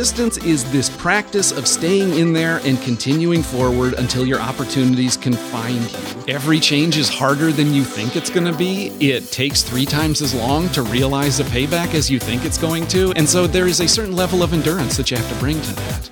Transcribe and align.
Persistence 0.00 0.38
is 0.38 0.64
this 0.72 0.88
practice 0.88 1.52
of 1.52 1.68
staying 1.68 2.14
in 2.18 2.32
there 2.32 2.62
and 2.64 2.80
continuing 2.80 3.42
forward 3.42 3.92
until 3.92 4.26
your 4.26 4.40
opportunities 4.40 5.14
can 5.14 5.34
find 5.34 5.78
you. 5.92 6.34
Every 6.34 6.58
change 6.58 6.96
is 6.96 7.10
harder 7.10 7.52
than 7.52 7.74
you 7.74 7.84
think 7.84 8.16
it's 8.16 8.30
going 8.30 8.46
to 8.46 8.56
be. 8.56 8.86
It 8.98 9.30
takes 9.30 9.62
three 9.62 9.84
times 9.84 10.22
as 10.22 10.32
long 10.32 10.70
to 10.70 10.80
realize 10.80 11.36
the 11.36 11.44
payback 11.44 11.92
as 11.92 12.10
you 12.10 12.18
think 12.18 12.46
it's 12.46 12.56
going 12.56 12.86
to. 12.86 13.12
And 13.12 13.28
so 13.28 13.46
there 13.46 13.66
is 13.66 13.80
a 13.80 13.86
certain 13.86 14.16
level 14.16 14.42
of 14.42 14.54
endurance 14.54 14.96
that 14.96 15.10
you 15.10 15.18
have 15.18 15.28
to 15.34 15.38
bring 15.38 15.60
to 15.60 15.72
that. 15.74 16.10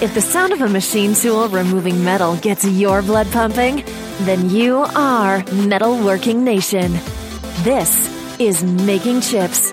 If 0.00 0.14
the 0.14 0.20
sound 0.20 0.52
of 0.52 0.60
a 0.60 0.68
machine 0.68 1.14
tool 1.14 1.48
removing 1.48 2.04
metal 2.04 2.36
gets 2.36 2.64
your 2.64 3.02
blood 3.02 3.26
pumping, 3.32 3.82
then 4.20 4.50
you 4.50 4.76
are 4.94 5.40
Metalworking 5.66 6.44
Nation. 6.44 6.92
This 7.64 8.08
is 8.38 8.62
Making 8.62 9.20
Chips, 9.20 9.72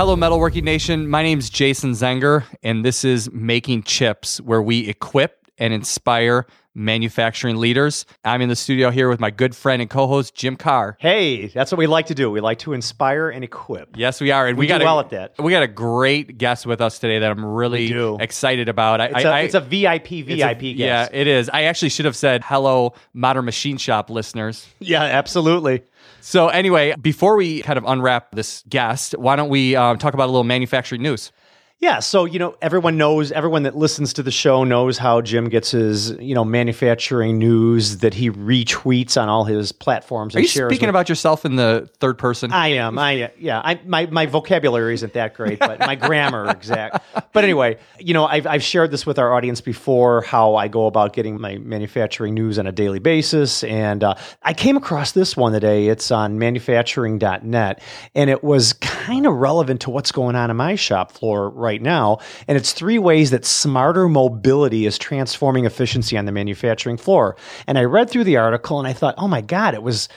Hello, 0.00 0.16
Metalworking 0.16 0.62
Nation. 0.62 1.10
My 1.10 1.22
name 1.22 1.38
is 1.38 1.50
Jason 1.50 1.90
Zenger, 1.90 2.44
and 2.62 2.82
this 2.82 3.04
is 3.04 3.30
Making 3.32 3.82
Chips, 3.82 4.40
where 4.40 4.62
we 4.62 4.88
equip 4.88 5.44
and 5.58 5.74
inspire 5.74 6.46
manufacturing 6.74 7.56
leaders. 7.56 8.06
I'm 8.24 8.40
in 8.40 8.48
the 8.48 8.56
studio 8.56 8.88
here 8.90 9.10
with 9.10 9.20
my 9.20 9.30
good 9.30 9.54
friend 9.54 9.82
and 9.82 9.90
co-host 9.90 10.34
Jim 10.34 10.56
Carr. 10.56 10.96
Hey, 11.00 11.48
that's 11.48 11.70
what 11.70 11.76
we 11.76 11.86
like 11.86 12.06
to 12.06 12.14
do. 12.14 12.30
We 12.30 12.40
like 12.40 12.60
to 12.60 12.72
inspire 12.72 13.28
and 13.28 13.44
equip. 13.44 13.94
Yes, 13.94 14.22
we 14.22 14.30
are, 14.30 14.46
and 14.46 14.56
We 14.56 14.62
we, 14.62 14.66
do 14.68 14.78
got 14.78 14.82
well 14.82 15.00
at 15.00 15.10
that. 15.10 15.34
We 15.38 15.52
got 15.52 15.64
a 15.64 15.68
great 15.68 16.38
guest 16.38 16.64
with 16.64 16.80
us 16.80 16.98
today 16.98 17.18
that 17.18 17.30
I'm 17.30 17.44
really 17.44 17.92
excited 18.22 18.70
about. 18.70 19.02
I, 19.02 19.06
It's, 19.06 19.14
I- 19.16 19.20
a 19.20 19.30
I- 19.30 19.40
it's 19.40 19.54
a 19.54 19.60
VIP 19.60 20.12
it's 20.12 20.30
a- 20.42 20.54
VIP 20.54 20.62
Yeah, 20.78 21.08
it 21.12 21.26
is. 21.26 21.50
I 21.50 21.64
actually 21.64 21.90
should 21.90 22.06
have 22.06 22.16
said 22.16 22.42
hello, 22.42 22.94
Modern 23.12 23.44
Machine 23.44 23.76
Shop 23.76 24.08
listeners. 24.08 24.66
Yeah, 24.78 25.02
absolutely. 25.02 25.82
So 26.20 26.48
anyway, 26.48 26.94
before 27.00 27.36
we 27.36 27.62
kind 27.62 27.78
of 27.78 27.84
unwrap 27.84 28.32
this 28.32 28.62
guest, 28.68 29.14
why 29.18 29.36
don't 29.36 29.48
we 29.48 29.74
um, 29.76 29.98
talk 29.98 30.14
about 30.14 30.26
a 30.26 30.32
little 30.32 30.44
manufacturing 30.44 31.02
news? 31.02 31.32
Yeah, 31.80 32.00
so 32.00 32.26
you 32.26 32.38
know, 32.38 32.56
everyone 32.60 32.98
knows, 32.98 33.32
everyone 33.32 33.62
that 33.62 33.74
listens 33.74 34.12
to 34.12 34.22
the 34.22 34.30
show 34.30 34.64
knows 34.64 34.98
how 34.98 35.22
Jim 35.22 35.48
gets 35.48 35.70
his, 35.70 36.10
you 36.20 36.34
know, 36.34 36.44
manufacturing 36.44 37.38
news 37.38 37.98
that 37.98 38.12
he 38.12 38.30
retweets 38.30 39.18
on 39.20 39.30
all 39.30 39.44
his 39.44 39.72
platforms. 39.72 40.36
Are 40.36 40.40
you 40.40 40.46
shares 40.46 40.68
speaking 40.70 40.88
with- 40.88 40.90
about 40.90 41.08
yourself 41.08 41.46
in 41.46 41.56
the 41.56 41.88
third 41.98 42.18
person? 42.18 42.52
I 42.52 42.68
am. 42.68 42.98
I 42.98 43.32
yeah. 43.38 43.62
I 43.64 43.80
my 43.86 44.04
my 44.06 44.26
vocabulary 44.26 44.92
isn't 44.92 45.14
that 45.14 45.32
great, 45.32 45.58
but 45.58 45.80
my 45.80 45.94
grammar 45.94 46.50
exact. 46.50 47.02
But 47.32 47.44
anyway, 47.44 47.78
you 47.98 48.12
know, 48.12 48.26
I've 48.26 48.46
I've 48.46 48.62
shared 48.62 48.90
this 48.90 49.06
with 49.06 49.18
our 49.18 49.32
audience 49.32 49.62
before 49.62 50.20
how 50.20 50.56
I 50.56 50.68
go 50.68 50.84
about 50.86 51.14
getting 51.14 51.40
my 51.40 51.56
manufacturing 51.56 52.34
news 52.34 52.58
on 52.58 52.66
a 52.66 52.72
daily 52.72 52.98
basis, 52.98 53.64
and 53.64 54.04
uh, 54.04 54.16
I 54.42 54.52
came 54.52 54.76
across 54.76 55.12
this 55.12 55.34
one 55.34 55.54
today. 55.54 55.86
It's 55.88 56.10
on 56.10 56.38
manufacturing.net, 56.38 57.82
and 58.14 58.28
it 58.28 58.44
was 58.44 58.74
kind 58.74 59.26
of 59.26 59.32
relevant 59.34 59.80
to 59.82 59.90
what's 59.90 60.12
going 60.12 60.36
on 60.36 60.50
in 60.50 60.58
my 60.58 60.74
shop 60.74 61.12
floor 61.12 61.48
right 61.48 61.69
now. 61.78 62.18
And 62.48 62.56
it's 62.56 62.72
three 62.72 62.98
ways 62.98 63.30
that 63.30 63.44
smarter 63.44 64.08
mobility 64.08 64.86
is 64.86 64.96
transforming 64.96 65.66
efficiency 65.66 66.16
on 66.16 66.24
the 66.24 66.32
manufacturing 66.32 66.96
floor. 66.96 67.36
And 67.66 67.78
I 67.78 67.84
read 67.84 68.08
through 68.08 68.24
the 68.24 68.38
article, 68.38 68.78
and 68.78 68.88
I 68.88 68.94
thought, 68.94 69.14
oh 69.18 69.28
my 69.28 69.42
god, 69.42 69.74
it 69.74 69.82
was 69.82 70.08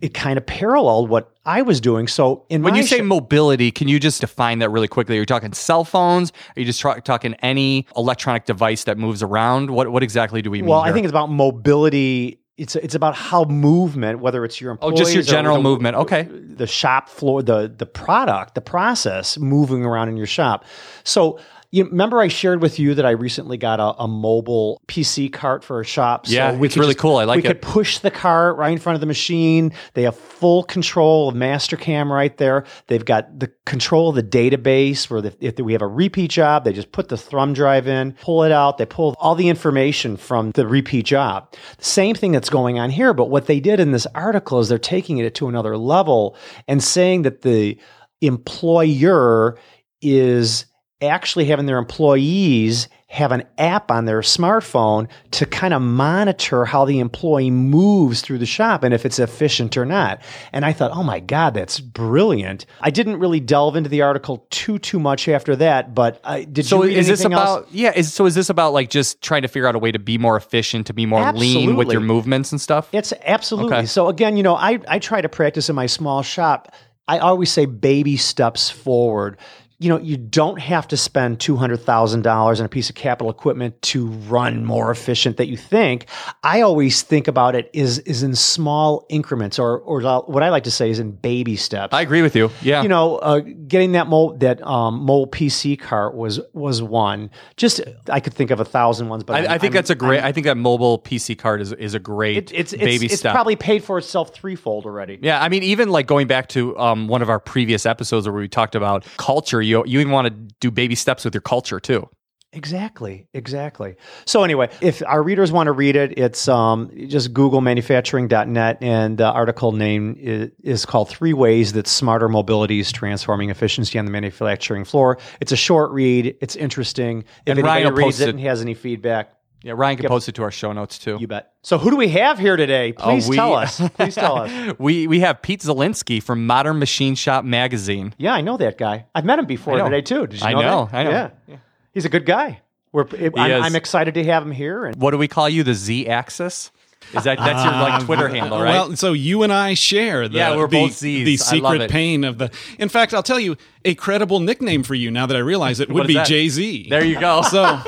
it 0.00 0.12
kind 0.12 0.36
of 0.36 0.44
paralleled 0.44 1.08
what 1.08 1.32
I 1.46 1.62
was 1.62 1.80
doing. 1.80 2.08
So 2.08 2.44
in 2.50 2.62
When 2.62 2.74
you 2.74 2.82
say 2.82 2.98
sh- 2.98 3.02
mobility, 3.02 3.70
can 3.70 3.88
you 3.88 3.98
just 4.00 4.20
define 4.20 4.58
that 4.58 4.68
really 4.68 4.88
quickly? 4.88 5.16
Are 5.16 5.20
you 5.20 5.26
talking 5.26 5.52
cell 5.54 5.84
phones? 5.84 6.30
Are 6.54 6.60
you 6.60 6.66
just 6.66 6.80
tra- 6.80 7.00
talking 7.00 7.34
any 7.34 7.86
electronic 7.96 8.44
device 8.44 8.84
that 8.84 8.98
moves 8.98 9.22
around? 9.22 9.70
What 9.70 9.90
what 9.90 10.02
exactly 10.02 10.42
do 10.42 10.50
we 10.50 10.60
mean? 10.60 10.68
well, 10.68 10.80
I 10.80 10.92
think 10.92 11.04
it's 11.04 11.12
about 11.12 11.30
mobility. 11.30 12.40
It's 12.56 12.76
it's 12.76 12.94
about 12.94 13.16
how 13.16 13.44
movement, 13.44 14.20
whether 14.20 14.44
it's 14.44 14.60
your 14.60 14.70
employees, 14.70 14.94
Oh, 14.94 14.96
just 14.96 15.12
your 15.14 15.24
general 15.24 15.56
the- 15.56 15.62
movement. 15.62 15.96
Okay. 15.96 16.22
the 16.30 16.66
shop 16.68 17.08
floor, 17.08 17.42
the 17.42 17.72
the 17.76 17.86
product, 17.86 18.54
the 18.54 18.60
process 18.60 19.36
moving 19.38 19.84
around 19.84 20.08
in 20.08 20.16
your 20.16 20.26
shop. 20.26 20.64
So. 21.02 21.38
You 21.74 21.86
remember 21.86 22.20
I 22.20 22.28
shared 22.28 22.62
with 22.62 22.78
you 22.78 22.94
that 22.94 23.04
I 23.04 23.10
recently 23.10 23.56
got 23.56 23.80
a, 23.80 24.04
a 24.04 24.06
mobile 24.06 24.80
PC 24.86 25.32
cart 25.32 25.64
for 25.64 25.80
a 25.80 25.84
shop. 25.84 26.26
Yeah, 26.28 26.56
we 26.56 26.68
it's 26.68 26.76
really 26.76 26.94
cool. 26.94 27.16
I 27.16 27.24
like 27.24 27.38
we 27.38 27.42
it. 27.42 27.48
could 27.48 27.62
push 27.62 27.98
the 27.98 28.12
cart 28.12 28.56
right 28.56 28.70
in 28.70 28.78
front 28.78 28.94
of 28.94 29.00
the 29.00 29.08
machine. 29.08 29.72
They 29.94 30.02
have 30.02 30.16
full 30.16 30.62
control 30.62 31.28
of 31.28 31.34
Mastercam 31.34 32.10
right 32.10 32.36
there. 32.36 32.64
They've 32.86 33.04
got 33.04 33.40
the 33.40 33.50
control 33.66 34.10
of 34.10 34.14
the 34.14 34.22
database 34.22 35.10
where 35.10 35.20
the, 35.20 35.36
if 35.40 35.58
we 35.58 35.72
have 35.72 35.82
a 35.82 35.88
repeat 35.88 36.30
job, 36.30 36.62
they 36.62 36.72
just 36.72 36.92
put 36.92 37.08
the 37.08 37.16
thumb 37.16 37.54
drive 37.54 37.88
in, 37.88 38.12
pull 38.20 38.44
it 38.44 38.52
out. 38.52 38.78
They 38.78 38.86
pull 38.86 39.16
all 39.18 39.34
the 39.34 39.48
information 39.48 40.16
from 40.16 40.52
the 40.52 40.68
repeat 40.68 41.06
job. 41.06 41.52
The 41.78 41.84
same 41.84 42.14
thing 42.14 42.30
that's 42.30 42.50
going 42.50 42.78
on 42.78 42.90
here. 42.90 43.12
But 43.12 43.30
what 43.30 43.46
they 43.46 43.58
did 43.58 43.80
in 43.80 43.90
this 43.90 44.06
article 44.14 44.60
is 44.60 44.68
they're 44.68 44.78
taking 44.78 45.18
it 45.18 45.34
to 45.34 45.48
another 45.48 45.76
level 45.76 46.36
and 46.68 46.80
saying 46.80 47.22
that 47.22 47.42
the 47.42 47.80
employer 48.20 49.58
is 50.00 50.66
actually 51.02 51.44
having 51.46 51.66
their 51.66 51.78
employees 51.78 52.88
have 53.08 53.30
an 53.30 53.44
app 53.58 53.92
on 53.92 54.06
their 54.06 54.22
smartphone 54.22 55.08
to 55.30 55.46
kind 55.46 55.72
of 55.72 55.80
monitor 55.80 56.64
how 56.64 56.84
the 56.84 56.98
employee 56.98 57.50
moves 57.50 58.20
through 58.22 58.38
the 58.38 58.46
shop 58.46 58.82
and 58.82 58.92
if 58.92 59.06
it's 59.06 59.20
efficient 59.20 59.76
or 59.76 59.84
not. 59.84 60.20
And 60.52 60.64
I 60.64 60.72
thought, 60.72 60.90
oh 60.92 61.04
my 61.04 61.20
God, 61.20 61.54
that's 61.54 61.78
brilliant. 61.78 62.66
I 62.80 62.90
didn't 62.90 63.20
really 63.20 63.38
delve 63.38 63.76
into 63.76 63.88
the 63.88 64.02
article 64.02 64.46
too 64.50 64.80
too 64.80 64.98
much 64.98 65.28
after 65.28 65.54
that, 65.56 65.94
but 65.94 66.20
I 66.24 66.42
did 66.42 66.66
So 66.66 66.82
you 66.82 66.88
read 66.88 66.98
is 66.98 67.06
this 67.06 67.24
about 67.24 67.46
else? 67.46 67.66
yeah? 67.70 67.92
Is 67.94 68.12
so 68.12 68.26
is 68.26 68.34
this 68.34 68.50
about 68.50 68.72
like 68.72 68.90
just 68.90 69.22
trying 69.22 69.42
to 69.42 69.48
figure 69.48 69.68
out 69.68 69.76
a 69.76 69.78
way 69.78 69.92
to 69.92 70.00
be 70.00 70.18
more 70.18 70.36
efficient, 70.36 70.88
to 70.88 70.92
be 70.92 71.06
more 71.06 71.32
lean 71.32 71.76
with 71.76 71.92
your 71.92 72.00
movements 72.00 72.50
and 72.50 72.60
stuff? 72.60 72.88
It's 72.92 73.12
absolutely. 73.24 73.76
Okay. 73.76 73.86
So 73.86 74.08
again, 74.08 74.36
you 74.36 74.42
know, 74.42 74.56
I 74.56 74.80
I 74.88 74.98
try 74.98 75.20
to 75.20 75.28
practice 75.28 75.68
in 75.68 75.76
my 75.76 75.86
small 75.86 76.22
shop. 76.22 76.74
I 77.06 77.18
always 77.18 77.52
say 77.52 77.66
baby 77.66 78.16
steps 78.16 78.70
forward. 78.70 79.36
You 79.78 79.88
know, 79.88 79.98
you 79.98 80.16
don't 80.16 80.58
have 80.60 80.86
to 80.88 80.96
spend 80.96 81.40
two 81.40 81.56
hundred 81.56 81.78
thousand 81.78 82.22
dollars 82.22 82.60
on 82.60 82.66
a 82.66 82.68
piece 82.68 82.88
of 82.88 82.94
capital 82.94 83.30
equipment 83.30 83.80
to 83.82 84.06
run 84.06 84.64
more 84.64 84.90
efficient 84.90 85.36
that 85.38 85.48
you 85.48 85.56
think. 85.56 86.06
I 86.42 86.60
always 86.60 87.02
think 87.02 87.26
about 87.28 87.54
it 87.56 87.70
is 87.72 87.98
is 88.00 88.22
in 88.22 88.34
small 88.36 89.04
increments, 89.08 89.58
or 89.58 89.78
or 89.80 90.00
what 90.26 90.42
I 90.42 90.50
like 90.50 90.64
to 90.64 90.70
say 90.70 90.90
is 90.90 90.98
in 91.00 91.10
baby 91.10 91.56
steps. 91.56 91.92
I 91.92 92.02
agree 92.02 92.22
with 92.22 92.36
you. 92.36 92.50
Yeah. 92.62 92.82
You 92.82 92.88
know, 92.88 93.16
uh, 93.16 93.40
getting 93.40 93.92
that 93.92 94.06
mole 94.06 94.34
that 94.38 94.64
um, 94.66 95.00
mole 95.00 95.26
PC 95.26 95.78
cart 95.78 96.14
was 96.14 96.40
was 96.52 96.80
one. 96.80 97.30
Just 97.56 97.80
I 98.08 98.20
could 98.20 98.34
think 98.34 98.50
of 98.52 98.60
a 98.60 98.64
thousand 98.64 99.08
ones, 99.08 99.24
but 99.24 99.34
I, 99.34 99.54
I 99.54 99.58
think 99.58 99.64
I'm- 99.64 99.72
that's 99.72 99.90
a 99.90 99.94
great. 99.94 100.18
I'm- 100.18 100.26
i 100.26 100.32
think 100.32 100.46
that 100.46 100.56
mobile 100.56 100.98
PC 101.00 101.36
card 101.36 101.60
is 101.60 101.72
is 101.72 101.94
a 101.94 101.98
great 101.98 102.36
it, 102.36 102.52
it's 102.54 102.72
it's, 102.72 102.82
baby 102.82 103.06
it's 103.06 103.18
step. 103.18 103.34
probably 103.34 103.56
paid 103.56 103.82
for 103.84 103.98
itself 103.98 104.32
threefold 104.34 104.86
already. 104.86 105.18
Yeah, 105.20 105.42
I 105.42 105.48
mean, 105.48 105.62
even 105.64 105.88
like 105.90 106.06
going 106.06 106.26
back 106.28 106.48
to 106.50 106.78
um, 106.78 107.08
one 107.08 107.22
of 107.22 107.28
our 107.28 107.40
previous 107.40 107.84
episodes 107.86 108.26
where 108.28 108.34
we 108.36 108.48
talked 108.48 108.74
about 108.74 109.04
culture, 109.16 109.60
you 109.64 109.84
you 109.86 110.00
even 110.00 110.12
want 110.12 110.26
to 110.26 110.30
do 110.60 110.70
baby 110.70 110.94
steps 110.94 111.24
with 111.24 111.34
your 111.34 111.40
culture 111.42 111.80
too. 111.80 112.08
Exactly, 112.56 113.26
exactly. 113.34 113.96
So 114.26 114.44
anyway, 114.44 114.70
if 114.80 115.02
our 115.04 115.20
readers 115.20 115.50
want 115.50 115.66
to 115.66 115.72
read 115.72 115.96
it, 115.96 116.16
it's 116.16 116.46
um, 116.46 116.88
just 117.08 117.32
Google 117.34 117.60
manufacturing.net 117.60 118.78
and 118.80 119.18
the 119.18 119.26
article 119.26 119.72
name 119.72 120.16
is, 120.20 120.50
is 120.62 120.86
called 120.86 121.08
Three 121.08 121.32
Ways 121.32 121.72
That 121.72 121.88
Smarter 121.88 122.28
Mobility 122.28 122.78
is 122.78 122.92
Transforming 122.92 123.50
Efficiency 123.50 123.98
on 123.98 124.04
the 124.04 124.12
Manufacturing 124.12 124.84
Floor. 124.84 125.18
It's 125.40 125.50
a 125.50 125.56
short 125.56 125.90
read. 125.90 126.36
It's 126.40 126.54
interesting. 126.54 127.22
If 127.22 127.26
And 127.46 127.58
anybody 127.58 127.86
will 127.86 127.92
reads 127.92 128.20
it 128.20 128.28
it. 128.28 128.36
and 128.36 128.40
has 128.44 128.60
any 128.62 128.74
feedback, 128.74 129.33
Yeah, 129.64 129.72
Ryan 129.76 129.96
can 129.96 130.08
post 130.08 130.28
it 130.28 130.32
to 130.36 130.42
our 130.42 130.50
show 130.50 130.72
notes 130.72 130.98
too. 130.98 131.16
you 131.18 131.26
bet. 131.26 131.52
So 131.62 131.78
who 131.78 131.90
do 131.90 131.96
we 131.96 132.08
have 132.08 132.38
here 132.38 132.54
today? 132.56 132.92
Uh, 132.96 133.02
Please 133.12 133.26
Oh, 133.26 133.30
we- 133.30 133.36
tell 133.36 133.54
us. 133.64 133.80
Please 133.96 134.14
tell 134.14 134.38
us. 134.38 134.74
we 134.78 135.06
we 135.06 135.20
have 135.20 135.40
Pete 135.42 135.60
Zelinski 135.60 136.22
from 136.22 136.46
Modern 136.46 136.78
Machine 136.78 137.14
Shop 137.14 137.44
Magazine. 137.44 138.14
Yeah, 138.18 138.34
I 138.34 138.42
know 138.42 138.56
that 138.58 138.76
guy. 138.78 139.06
I've 139.14 139.24
met 139.24 139.38
him 139.38 139.46
before 139.46 139.78
today 139.78 140.02
too. 140.02 140.26
Did 140.26 140.40
you 140.42 140.46
I 140.46 140.52
know? 140.52 140.60
know, 140.60 140.88
that? 140.92 140.94
I 140.94 141.02
know. 141.04 141.30
Yeah. 141.48 141.56
he's 141.94 142.04
a 142.04 142.10
good 142.10 142.26
guy. 142.26 142.60
We're, 142.92 143.06
I'm. 143.36 143.62
I'm 143.64 143.74
excited 143.74 144.14
to 144.14 144.24
have 144.24 144.42
him 144.44 144.52
here. 144.52 144.84
And 144.84 144.96
What 145.00 145.10
do 145.10 145.18
we 145.18 145.26
call 145.26 145.48
you? 145.48 145.64
The 145.64 145.74
Z 145.74 146.06
axis? 146.08 146.70
Is 147.12 147.24
that 147.24 147.38
that's 147.38 147.62
your 147.64 147.72
like 147.72 148.04
Twitter 148.04 148.28
handle, 148.28 148.60
right? 148.60 148.72
Well, 148.72 148.96
so 148.96 149.12
you 149.12 149.42
and 149.42 149.52
I 149.52 149.74
share 149.74 150.28
the, 150.28 150.38
Yeah, 150.38 150.56
we're 150.56 150.66
the, 150.68 150.80
both 150.82 150.92
Zs. 150.92 151.24
the 151.24 151.38
I 151.56 151.60
love 151.60 151.72
secret 151.74 151.90
pain 151.90 152.24
of 152.24 152.38
the. 152.38 152.50
In 152.78 152.88
fact, 152.88 153.14
I'll 153.14 153.22
tell 153.22 153.38
you 153.40 153.56
a 153.84 153.94
credible 153.94 154.40
nickname 154.40 154.82
for 154.82 154.94
you 154.94 155.10
now 155.10 155.26
that 155.26 155.36
I 155.36 155.40
realize 155.40 155.80
it 155.80 155.88
would 155.92 156.06
be? 156.06 156.22
Jay 156.24 156.48
Z. 156.48 156.88
there 156.88 157.04
you 157.04 157.20
go. 157.20 157.42
So 157.50 157.80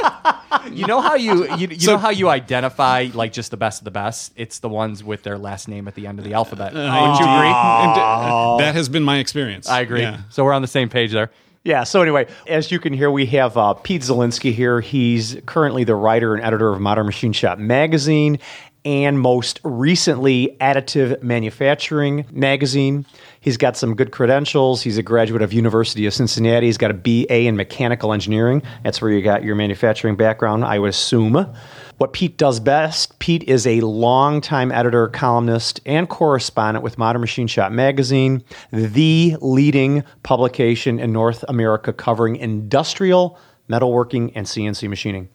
you 0.70 0.86
know 0.86 1.00
how 1.00 1.14
you 1.16 1.54
you, 1.56 1.68
you 1.68 1.80
So- 1.80 1.92
know 1.92 1.98
how 1.98 2.10
you 2.10 2.28
identify 2.28 3.08
like 3.14 3.32
just 3.32 3.50
the 3.50 3.56
best 3.56 3.80
of 3.80 3.84
the 3.84 3.90
best? 3.90 4.32
It's 4.36 4.58
the 4.60 4.68
ones 4.68 5.02
with 5.02 5.22
their 5.22 5.38
last 5.38 5.68
name 5.68 5.88
at 5.88 5.94
the 5.94 6.06
end 6.06 6.18
of 6.18 6.24
the 6.24 6.34
alphabet. 6.34 6.72
Would 6.72 6.80
you 6.80 6.86
agree? 6.86 7.48
and, 7.48 7.98
uh, 7.98 8.56
that 8.58 8.74
has 8.74 8.88
been 8.88 9.02
my 9.02 9.18
experience. 9.18 9.68
I 9.68 9.80
agree. 9.80 10.02
Yeah. 10.02 10.20
So 10.30 10.44
we're 10.44 10.52
on 10.52 10.62
the 10.62 10.68
same 10.68 10.88
page 10.88 11.12
there. 11.12 11.30
Yeah. 11.64 11.82
So 11.82 12.00
anyway, 12.00 12.28
as 12.46 12.70
you 12.70 12.78
can 12.78 12.92
hear, 12.92 13.10
we 13.10 13.26
have 13.26 13.56
uh, 13.56 13.74
Pete 13.74 14.02
Zelinski 14.02 14.52
here. 14.52 14.80
He's 14.80 15.36
currently 15.46 15.82
the 15.82 15.96
writer 15.96 16.32
and 16.34 16.44
editor 16.44 16.72
of 16.72 16.80
Modern 16.80 17.06
Machine 17.06 17.32
Shop 17.32 17.58
magazine, 17.58 18.38
and 18.86 19.18
most 19.18 19.58
recently, 19.64 20.56
Additive 20.60 21.20
Manufacturing 21.20 22.24
magazine. 22.30 23.04
He's 23.40 23.56
got 23.56 23.76
some 23.76 23.96
good 23.96 24.12
credentials. 24.12 24.80
He's 24.80 24.96
a 24.96 25.02
graduate 25.02 25.42
of 25.42 25.52
University 25.52 26.06
of 26.06 26.14
Cincinnati. 26.14 26.66
He's 26.66 26.78
got 26.78 26.92
a 26.92 26.94
BA 26.94 27.40
in 27.40 27.56
mechanical 27.56 28.12
engineering. 28.12 28.62
That's 28.84 29.02
where 29.02 29.10
you 29.10 29.22
got 29.22 29.42
your 29.42 29.56
manufacturing 29.56 30.14
background, 30.14 30.64
I 30.64 30.78
would 30.78 30.90
assume. 30.90 31.52
What 31.98 32.12
Pete 32.12 32.36
does 32.36 32.60
best, 32.60 33.18
Pete 33.18 33.42
is 33.42 33.66
a 33.66 33.80
longtime 33.80 34.70
editor, 34.70 35.08
columnist, 35.08 35.80
and 35.84 36.08
correspondent 36.08 36.84
with 36.84 36.96
Modern 36.96 37.20
Machine 37.20 37.48
Shop 37.48 37.72
magazine, 37.72 38.44
the 38.70 39.36
leading 39.40 40.04
publication 40.22 41.00
in 41.00 41.12
North 41.12 41.44
America 41.48 41.92
covering 41.92 42.36
industrial, 42.36 43.36
metalworking, 43.68 44.30
and 44.36 44.46
CNC 44.46 44.88
machining. 44.88 45.28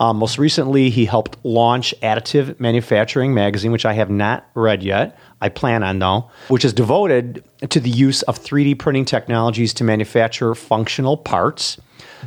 Um, 0.00 0.18
most 0.18 0.38
recently, 0.38 0.90
he 0.90 1.04
helped 1.04 1.36
launch 1.44 1.94
Additive 2.02 2.60
Manufacturing 2.60 3.34
magazine, 3.34 3.72
which 3.72 3.84
I 3.84 3.94
have 3.94 4.10
not 4.10 4.48
read 4.54 4.82
yet. 4.82 5.18
I 5.40 5.48
plan 5.48 5.82
on 5.82 5.98
though, 5.98 6.30
which 6.48 6.64
is 6.64 6.72
devoted 6.72 7.44
to 7.68 7.80
the 7.80 7.90
use 7.90 8.22
of 8.22 8.38
3D 8.38 8.78
printing 8.78 9.04
technologies 9.04 9.74
to 9.74 9.84
manufacture 9.84 10.54
functional 10.54 11.16
parts. 11.16 11.78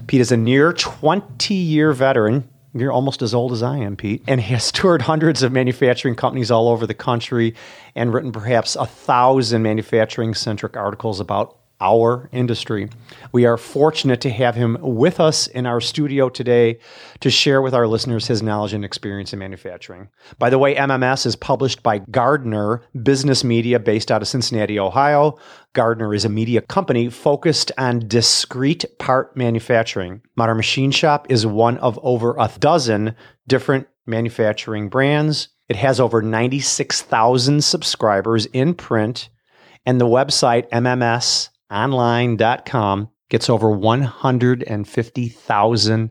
Pete 0.08 0.22
is 0.22 0.32
a 0.32 0.38
near 0.38 0.74
20 0.74 1.54
year 1.54 1.94
veteran 1.94 2.48
you're 2.74 2.92
almost 2.92 3.22
as 3.22 3.34
old 3.34 3.52
as 3.52 3.62
I 3.62 3.78
am, 3.78 3.96
Pete. 3.96 4.24
And 4.28 4.40
he 4.40 4.54
has 4.54 4.72
toured 4.72 5.02
hundreds 5.04 5.44
of 5.44 5.52
manufacturing 5.52 6.16
companies 6.16 6.52
all 6.52 6.70
over 6.70 6.88
the 6.88 6.94
country 6.94 7.54
and 7.96 8.14
written 8.14 8.32
perhaps 8.32 8.76
a 8.76 8.86
thousand 8.86 9.62
manufacturing 9.62 10.34
centric 10.34 10.78
articles 10.78 11.20
about 11.20 11.58
our 11.82 12.30
industry. 12.32 12.90
We 13.34 13.46
are 13.46 13.58
fortunate 13.58 14.22
to 14.22 14.30
have 14.30 14.56
him 14.56 14.78
with 14.80 15.20
us 15.20 15.48
in 15.48 15.66
our 15.66 15.82
studio 15.82 16.30
today 16.30 16.80
to 17.20 17.30
share 17.30 17.62
with 17.62 17.74
our 17.74 17.88
listeners 17.88 18.28
his 18.28 18.42
knowledge 18.42 18.74
and 18.74 18.86
experience 18.86 19.34
in 19.34 19.40
manufacturing. 19.40 20.08
By 20.40 20.50
the 20.50 20.60
way, 20.60 20.76
MMS 20.76 21.26
is 21.26 21.36
published 21.36 21.84
by 21.84 22.00
Gardner 22.00 22.84
Business 23.04 23.44
Media 23.44 23.80
based 23.80 24.12
out 24.12 24.22
of 24.22 24.28
Cincinnati, 24.28 24.80
Ohio. 24.80 25.38
Gardner 25.74 26.14
is 26.14 26.24
a 26.24 26.30
media 26.30 26.62
company 26.62 27.10
focused 27.10 27.72
on 27.78 28.08
discrete 28.08 28.86
part 29.00 29.36
manufacturing. 29.36 30.22
Modern 30.38 30.58
Machine 30.58 30.92
Shop 30.92 31.26
is 31.30 31.46
one 31.46 31.78
of 31.80 32.00
over 32.04 32.36
a 32.38 32.50
dozen 32.60 33.16
different 33.48 33.88
manufacturing 34.06 34.90
brands. 34.90 35.50
It 35.70 35.78
has 35.78 36.00
over 36.00 36.22
96,000 36.22 37.64
subscribers 37.64 38.46
in 38.48 38.74
print, 38.74 39.30
and 39.86 40.02
the 40.02 40.06
website 40.06 40.70
MMS 40.70 41.50
online.com 41.72 43.10
gets 43.30 43.50
over 43.50 43.72
150,000 43.72 46.10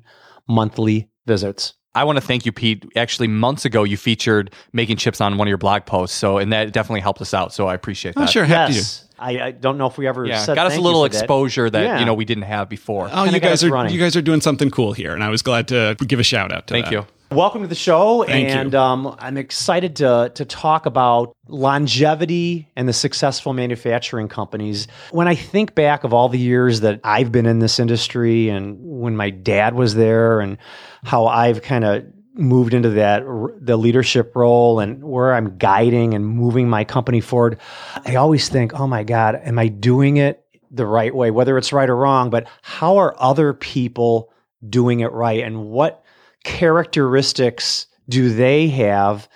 monthly 0.49 1.09
visits. 1.27 1.75
I 1.93 2.05
want 2.05 2.19
to 2.19 2.25
thank 2.25 2.47
you, 2.47 2.53
Pete. 2.53 2.85
Actually, 2.95 3.27
months 3.29 3.65
ago, 3.65 3.83
you 3.83 3.97
featured 3.97 4.55
making 4.73 4.97
chips 4.97 5.21
on 5.21 5.37
one 5.39 5.49
of 5.49 5.51
your 5.51 5.59
blog 5.59 5.87
posts, 5.87 6.17
so 6.17 6.39
and 6.39 6.53
that 6.53 6.73
definitely 6.73 7.01
helped 7.01 7.21
us 7.21 7.35
out. 7.35 7.53
So 7.53 7.67
I 7.67 7.75
appreciate 7.75 8.15
oh, 8.17 8.21
that. 8.21 8.29
Oh, 8.29 8.33
sure, 8.33 8.45
happy 8.45 8.75
Yes. 8.75 9.07
I, 9.19 9.41
I 9.41 9.51
don't 9.51 9.77
know 9.77 9.87
if 9.87 9.99
we 9.99 10.07
ever 10.07 10.25
Yeah, 10.25 10.39
said 10.39 10.55
got 10.55 10.67
us 10.69 10.77
a 10.79 10.81
little 10.81 11.03
you 11.03 11.09
for 11.09 11.13
that. 11.15 11.23
exposure 11.25 11.69
that 11.69 11.83
Yeah. 11.83 11.99
you 11.99 12.07
know 12.07 12.15
we 12.15 12.25
didn't 12.25 12.45
have 12.45 12.69
before. 12.71 13.09
Oh, 13.13 13.25
Kinda 13.25 13.33
you 13.33 13.41
guys 13.41 13.63
are 13.65 13.71
running. 13.71 13.93
you 13.93 13.99
guys 14.01 14.15
are 14.17 14.23
doing 14.23 14.41
something 14.41 14.71
cool 14.71 14.93
here, 14.93 15.13
and 15.15 15.23
I 15.23 15.29
was 15.31 15.43
glad 15.43 15.67
to 15.69 15.95
give 16.07 16.21
a 16.21 16.23
shout 16.23 16.53
out 16.53 16.69
to 16.69 16.75
Thank 16.75 16.87
that. 16.87 16.93
you. 16.93 17.07
Welcome 17.33 17.63
to 17.63 17.69
the 17.69 17.77
show, 17.77 18.25
Thank 18.25 18.49
and 18.49 18.75
um, 18.75 19.15
I'm 19.21 19.37
excited 19.37 19.97
to 19.97 20.33
to 20.35 20.45
talk 20.45 20.87
about 20.87 21.37
longevity 21.47 22.69
and 22.75 22.89
the 22.89 22.93
successful 22.93 23.53
manufacturing 23.53 24.27
companies. 24.27 24.89
When 25.13 25.29
I 25.29 25.37
think 25.37 25.77
back 25.77 26.03
of 26.03 26.13
all 26.13 26.29
the 26.29 26.41
years 26.41 26.81
that 26.81 26.99
I've 27.05 27.31
been 27.31 27.47
in 27.47 27.61
this 27.61 27.79
industry, 27.79 28.49
and 28.49 28.79
when 28.81 29.17
my 29.17 29.31
dad 29.31 29.75
was 29.75 29.95
there, 29.95 30.41
and 30.41 30.59
how 31.05 31.27
I've 31.27 31.63
kind 31.63 31.85
of 31.85 32.05
moved 32.35 32.75
into 32.75 32.91
that 32.91 33.23
the 33.61 33.77
leadership 33.77 34.35
role 34.35 34.81
and 34.81 35.05
where 35.05 35.33
I'm 35.33 35.57
guiding 35.57 36.15
and 36.15 36.27
moving 36.27 36.69
my 36.69 36.83
company 36.83 37.21
forward, 37.21 37.61
I 38.05 38.17
always 38.17 38.49
think, 38.49 38.75
oh 38.75 38.89
my 38.89 39.05
God, 39.05 39.37
am 39.37 39.57
I 39.57 39.69
doing 39.69 40.17
it 40.17 40.45
the 40.73 40.87
right 40.87 41.15
way? 41.15 41.31
Whether 41.31 41.57
it's 41.59 41.73
right 41.73 41.89
or 41.89 41.97
wrong, 41.97 42.29
but 42.31 42.49
how 42.63 42.97
are 42.97 43.15
other 43.21 43.53
people 43.53 44.33
doing 44.69 44.99
it 44.99 45.13
right, 45.13 45.45
and 45.45 45.67
what 45.67 46.03
characteristics 46.45 47.87
do 48.09 48.35
they 48.35 48.69
have 48.69 49.29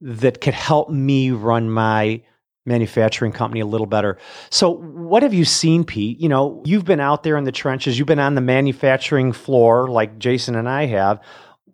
that 0.00 0.40
could 0.40 0.54
help 0.54 0.90
me 0.90 1.30
run 1.30 1.70
my 1.70 2.22
manufacturing 2.64 3.32
company 3.32 3.60
a 3.60 3.66
little 3.66 3.86
better. 3.86 4.18
So, 4.50 4.70
what 4.70 5.22
have 5.22 5.34
you 5.34 5.44
seen, 5.44 5.84
Pete? 5.84 6.20
You 6.20 6.28
know, 6.28 6.62
you've 6.64 6.84
been 6.84 7.00
out 7.00 7.22
there 7.22 7.36
in 7.36 7.44
the 7.44 7.52
trenches, 7.52 7.98
you've 7.98 8.08
been 8.08 8.18
on 8.18 8.34
the 8.34 8.40
manufacturing 8.40 9.32
floor 9.32 9.88
like 9.88 10.18
Jason 10.18 10.54
and 10.54 10.68
I 10.68 10.86
have. 10.86 11.20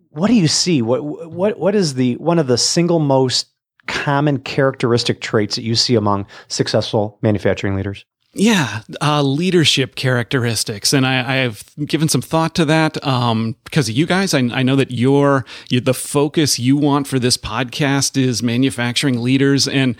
What 0.09 0.27
do 0.27 0.33
you 0.33 0.47
see? 0.47 0.81
What 0.81 1.03
what 1.31 1.59
what 1.59 1.75
is 1.75 1.93
the 1.93 2.15
one 2.15 2.39
of 2.39 2.47
the 2.47 2.57
single 2.57 2.99
most 2.99 3.47
common 3.87 4.39
characteristic 4.39 5.21
traits 5.21 5.55
that 5.55 5.63
you 5.63 5.75
see 5.75 5.95
among 5.95 6.25
successful 6.47 7.19
manufacturing 7.21 7.75
leaders? 7.75 8.05
Yeah, 8.33 8.83
uh, 9.01 9.23
leadership 9.23 9.95
characteristics, 9.95 10.93
and 10.93 11.03
I, 11.05 11.19
I 11.19 11.35
have 11.37 11.63
given 11.85 12.07
some 12.07 12.21
thought 12.21 12.53
to 12.55 12.65
that 12.65 13.03
um, 13.05 13.55
because 13.63 13.89
of 13.89 13.95
you 13.95 14.05
guys. 14.05 14.35
I, 14.35 14.39
I 14.39 14.61
know 14.61 14.75
that 14.75 14.91
your 14.91 15.45
you, 15.69 15.81
the 15.81 15.95
focus 15.95 16.59
you 16.59 16.77
want 16.77 17.07
for 17.07 17.17
this 17.17 17.37
podcast 17.37 18.21
is 18.21 18.43
manufacturing 18.43 19.19
leaders, 19.23 19.67
and 19.67 19.95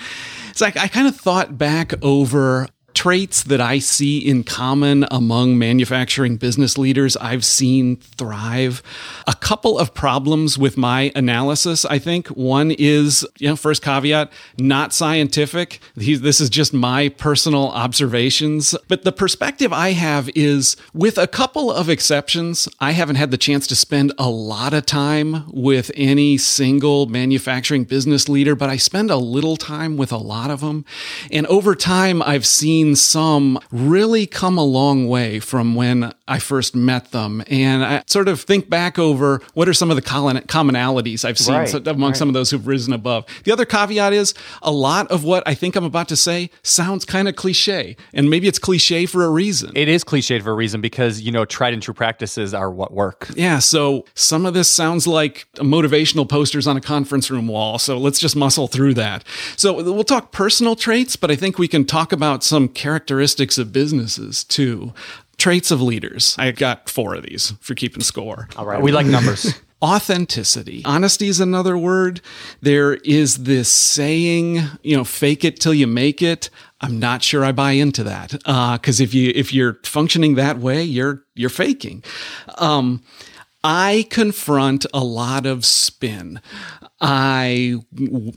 it's 0.52 0.62
like 0.62 0.78
I 0.78 0.88
kind 0.88 1.08
of 1.08 1.16
thought 1.16 1.58
back 1.58 1.92
over 2.04 2.68
traits 3.00 3.44
that 3.44 3.62
I 3.62 3.80
see 3.80 4.18
in 4.18 4.44
common 4.44 5.06
among 5.10 5.58
manufacturing 5.58 6.36
business 6.36 6.78
leaders 6.78 7.16
I've 7.16 7.46
seen 7.46 7.96
thrive. 7.96 8.84
A 9.26 9.34
couple 9.34 9.80
of 9.80 9.94
problems 9.94 10.58
with 10.58 10.76
my 10.76 11.10
analysis, 11.16 11.86
I 11.86 11.98
think. 11.98 12.28
One 12.28 12.72
is, 12.72 13.26
you 13.38 13.48
know, 13.48 13.56
first 13.56 13.82
caveat, 13.82 14.34
not 14.58 14.92
scientific. 14.92 15.80
This 15.96 16.42
is 16.42 16.50
just 16.50 16.74
my 16.74 17.08
personal 17.08 17.70
observations. 17.70 18.76
But 18.90 19.06
the 19.06 19.14
perspective 19.14 19.72
I 19.72 19.94
have 19.94 20.30
is, 20.36 20.76
with 20.94 21.18
a 21.18 21.26
couple 21.26 21.72
of 21.72 21.88
exceptions, 21.88 22.68
I 22.82 22.92
haven't 22.92 23.16
had 23.16 23.32
the 23.32 23.38
chance 23.38 23.66
to 23.68 23.78
spend 23.78 24.12
a 24.18 24.30
lot 24.30 24.74
of 24.74 24.86
time 24.86 25.50
with 25.54 25.90
any 25.96 26.38
single 26.38 27.06
manufacturing 27.06 27.86
business 27.86 28.28
leader, 28.28 28.56
but 28.58 28.70
I 28.70 28.76
spend 28.76 29.10
a 29.10 29.16
little 29.16 29.56
time 29.56 29.96
with 29.96 30.12
a 30.12 30.18
lot 30.18 30.52
of 30.52 30.60
them. 30.60 30.84
And 31.32 31.48
over 31.48 31.76
time, 31.76 32.22
I've 32.22 32.46
seen 32.46 32.89
some 32.96 33.60
really 33.72 34.26
come 34.26 34.58
a 34.58 34.64
long 34.64 35.08
way 35.08 35.40
from 35.40 35.76
when 35.76 36.14
I 36.30 36.38
first 36.40 36.76
met 36.76 37.12
them. 37.12 37.44
And 37.48 37.84
I 37.84 38.04
sort 38.06 38.28
of 38.28 38.42
think 38.42 38.70
back 38.70 39.00
over 39.00 39.42
what 39.56 39.68
are 39.68 39.74
some 39.74 39.90
of 39.90 39.96
the 39.96 40.02
commonalities 40.02 41.26
I've 41.26 41.40
seen 41.40 41.56
Right, 41.56 41.88
among 41.88 42.14
some 42.14 42.28
of 42.28 42.34
those 42.36 42.52
who've 42.52 42.66
risen 42.68 42.94
above. 42.94 43.26
The 43.44 43.52
other 43.52 43.66
caveat 43.66 44.14
is 44.14 44.36
a 44.62 44.72
lot 44.72 45.10
of 45.10 45.24
what 45.24 45.42
I 45.48 45.56
think 45.56 45.76
I'm 45.76 45.84
about 45.84 46.08
to 46.10 46.16
say 46.16 46.52
sounds 46.62 47.04
kind 47.04 47.28
of 47.28 47.36
cliche. 47.36 47.98
And 48.14 48.30
maybe 48.30 48.48
it's 48.48 48.60
cliche 48.60 49.08
for 49.08 49.26
a 49.26 49.30
reason. 49.30 49.72
It 49.76 49.88
is 49.90 50.04
cliche 50.04 50.40
for 50.40 50.52
a 50.52 50.54
reason 50.54 50.82
because 50.82 51.22
you 51.22 51.32
know 51.32 51.46
tried 51.46 51.74
and 51.74 51.82
true 51.82 51.96
practices 51.96 52.54
are 52.54 52.70
what 52.70 52.94
work. 52.94 53.30
Yeah, 53.36 53.58
so 53.60 54.06
some 54.14 54.46
of 54.46 54.54
this 54.54 54.70
sounds 54.70 55.08
like 55.08 55.48
motivational 55.56 56.30
posters 56.30 56.68
on 56.68 56.78
a 56.78 56.82
conference 56.82 57.32
room 57.32 57.48
wall. 57.48 57.80
So 57.80 57.98
let's 57.98 58.20
just 58.20 58.36
muscle 58.36 58.68
through 58.68 58.94
that. 58.96 59.24
So 59.58 59.82
we'll 59.82 60.04
talk 60.04 60.32
personal 60.32 60.76
traits, 60.76 61.16
but 61.16 61.32
I 61.32 61.36
think 61.36 61.58
we 61.58 61.68
can 61.68 61.86
talk 61.86 62.12
about 62.12 62.44
some 62.44 62.68
characteristics 62.68 63.58
of 63.58 63.74
businesses 63.74 64.44
too. 64.44 64.94
Traits 65.40 65.72
of 65.72 65.82
leaders. 65.82 66.36
I 66.38 66.52
got 66.52 66.90
four 66.90 67.16
of 67.16 67.24
these 67.24 67.54
for 67.62 67.74
keeping 67.74 68.04
score. 68.04 68.48
All 68.56 68.66
right. 68.66 68.82
We 68.82 68.92
like 68.92 69.08
numbers. 69.08 69.54
Authenticity. 69.82 70.82
Honesty 70.84 71.30
is 71.30 71.40
another 71.40 71.78
word. 71.78 72.20
There 72.62 72.96
is 72.96 73.44
this 73.44 73.72
saying, 73.72 74.60
you 74.84 74.98
know, 74.98 75.06
fake 75.06 75.46
it 75.46 75.62
till 75.62 75.74
you 75.74 75.88
make 75.88 76.22
it. 76.22 76.50
I'm 76.82 77.00
not 77.00 77.24
sure 77.24 77.46
I 77.46 77.54
buy 77.54 77.72
into 77.72 78.04
that. 78.04 78.32
Because 78.32 79.00
if 79.00 79.14
you 79.14 79.32
if 79.34 79.54
you're 79.54 79.80
functioning 79.84 80.36
that 80.36 80.60
way, 80.60 80.84
you're 80.84 81.24
you're 81.34 81.50
faking. 81.50 82.04
Um, 82.58 83.02
I 83.64 84.06
confront 84.10 84.86
a 84.94 85.04
lot 85.04 85.46
of 85.46 85.66
spin. 85.66 86.42
I 87.02 87.78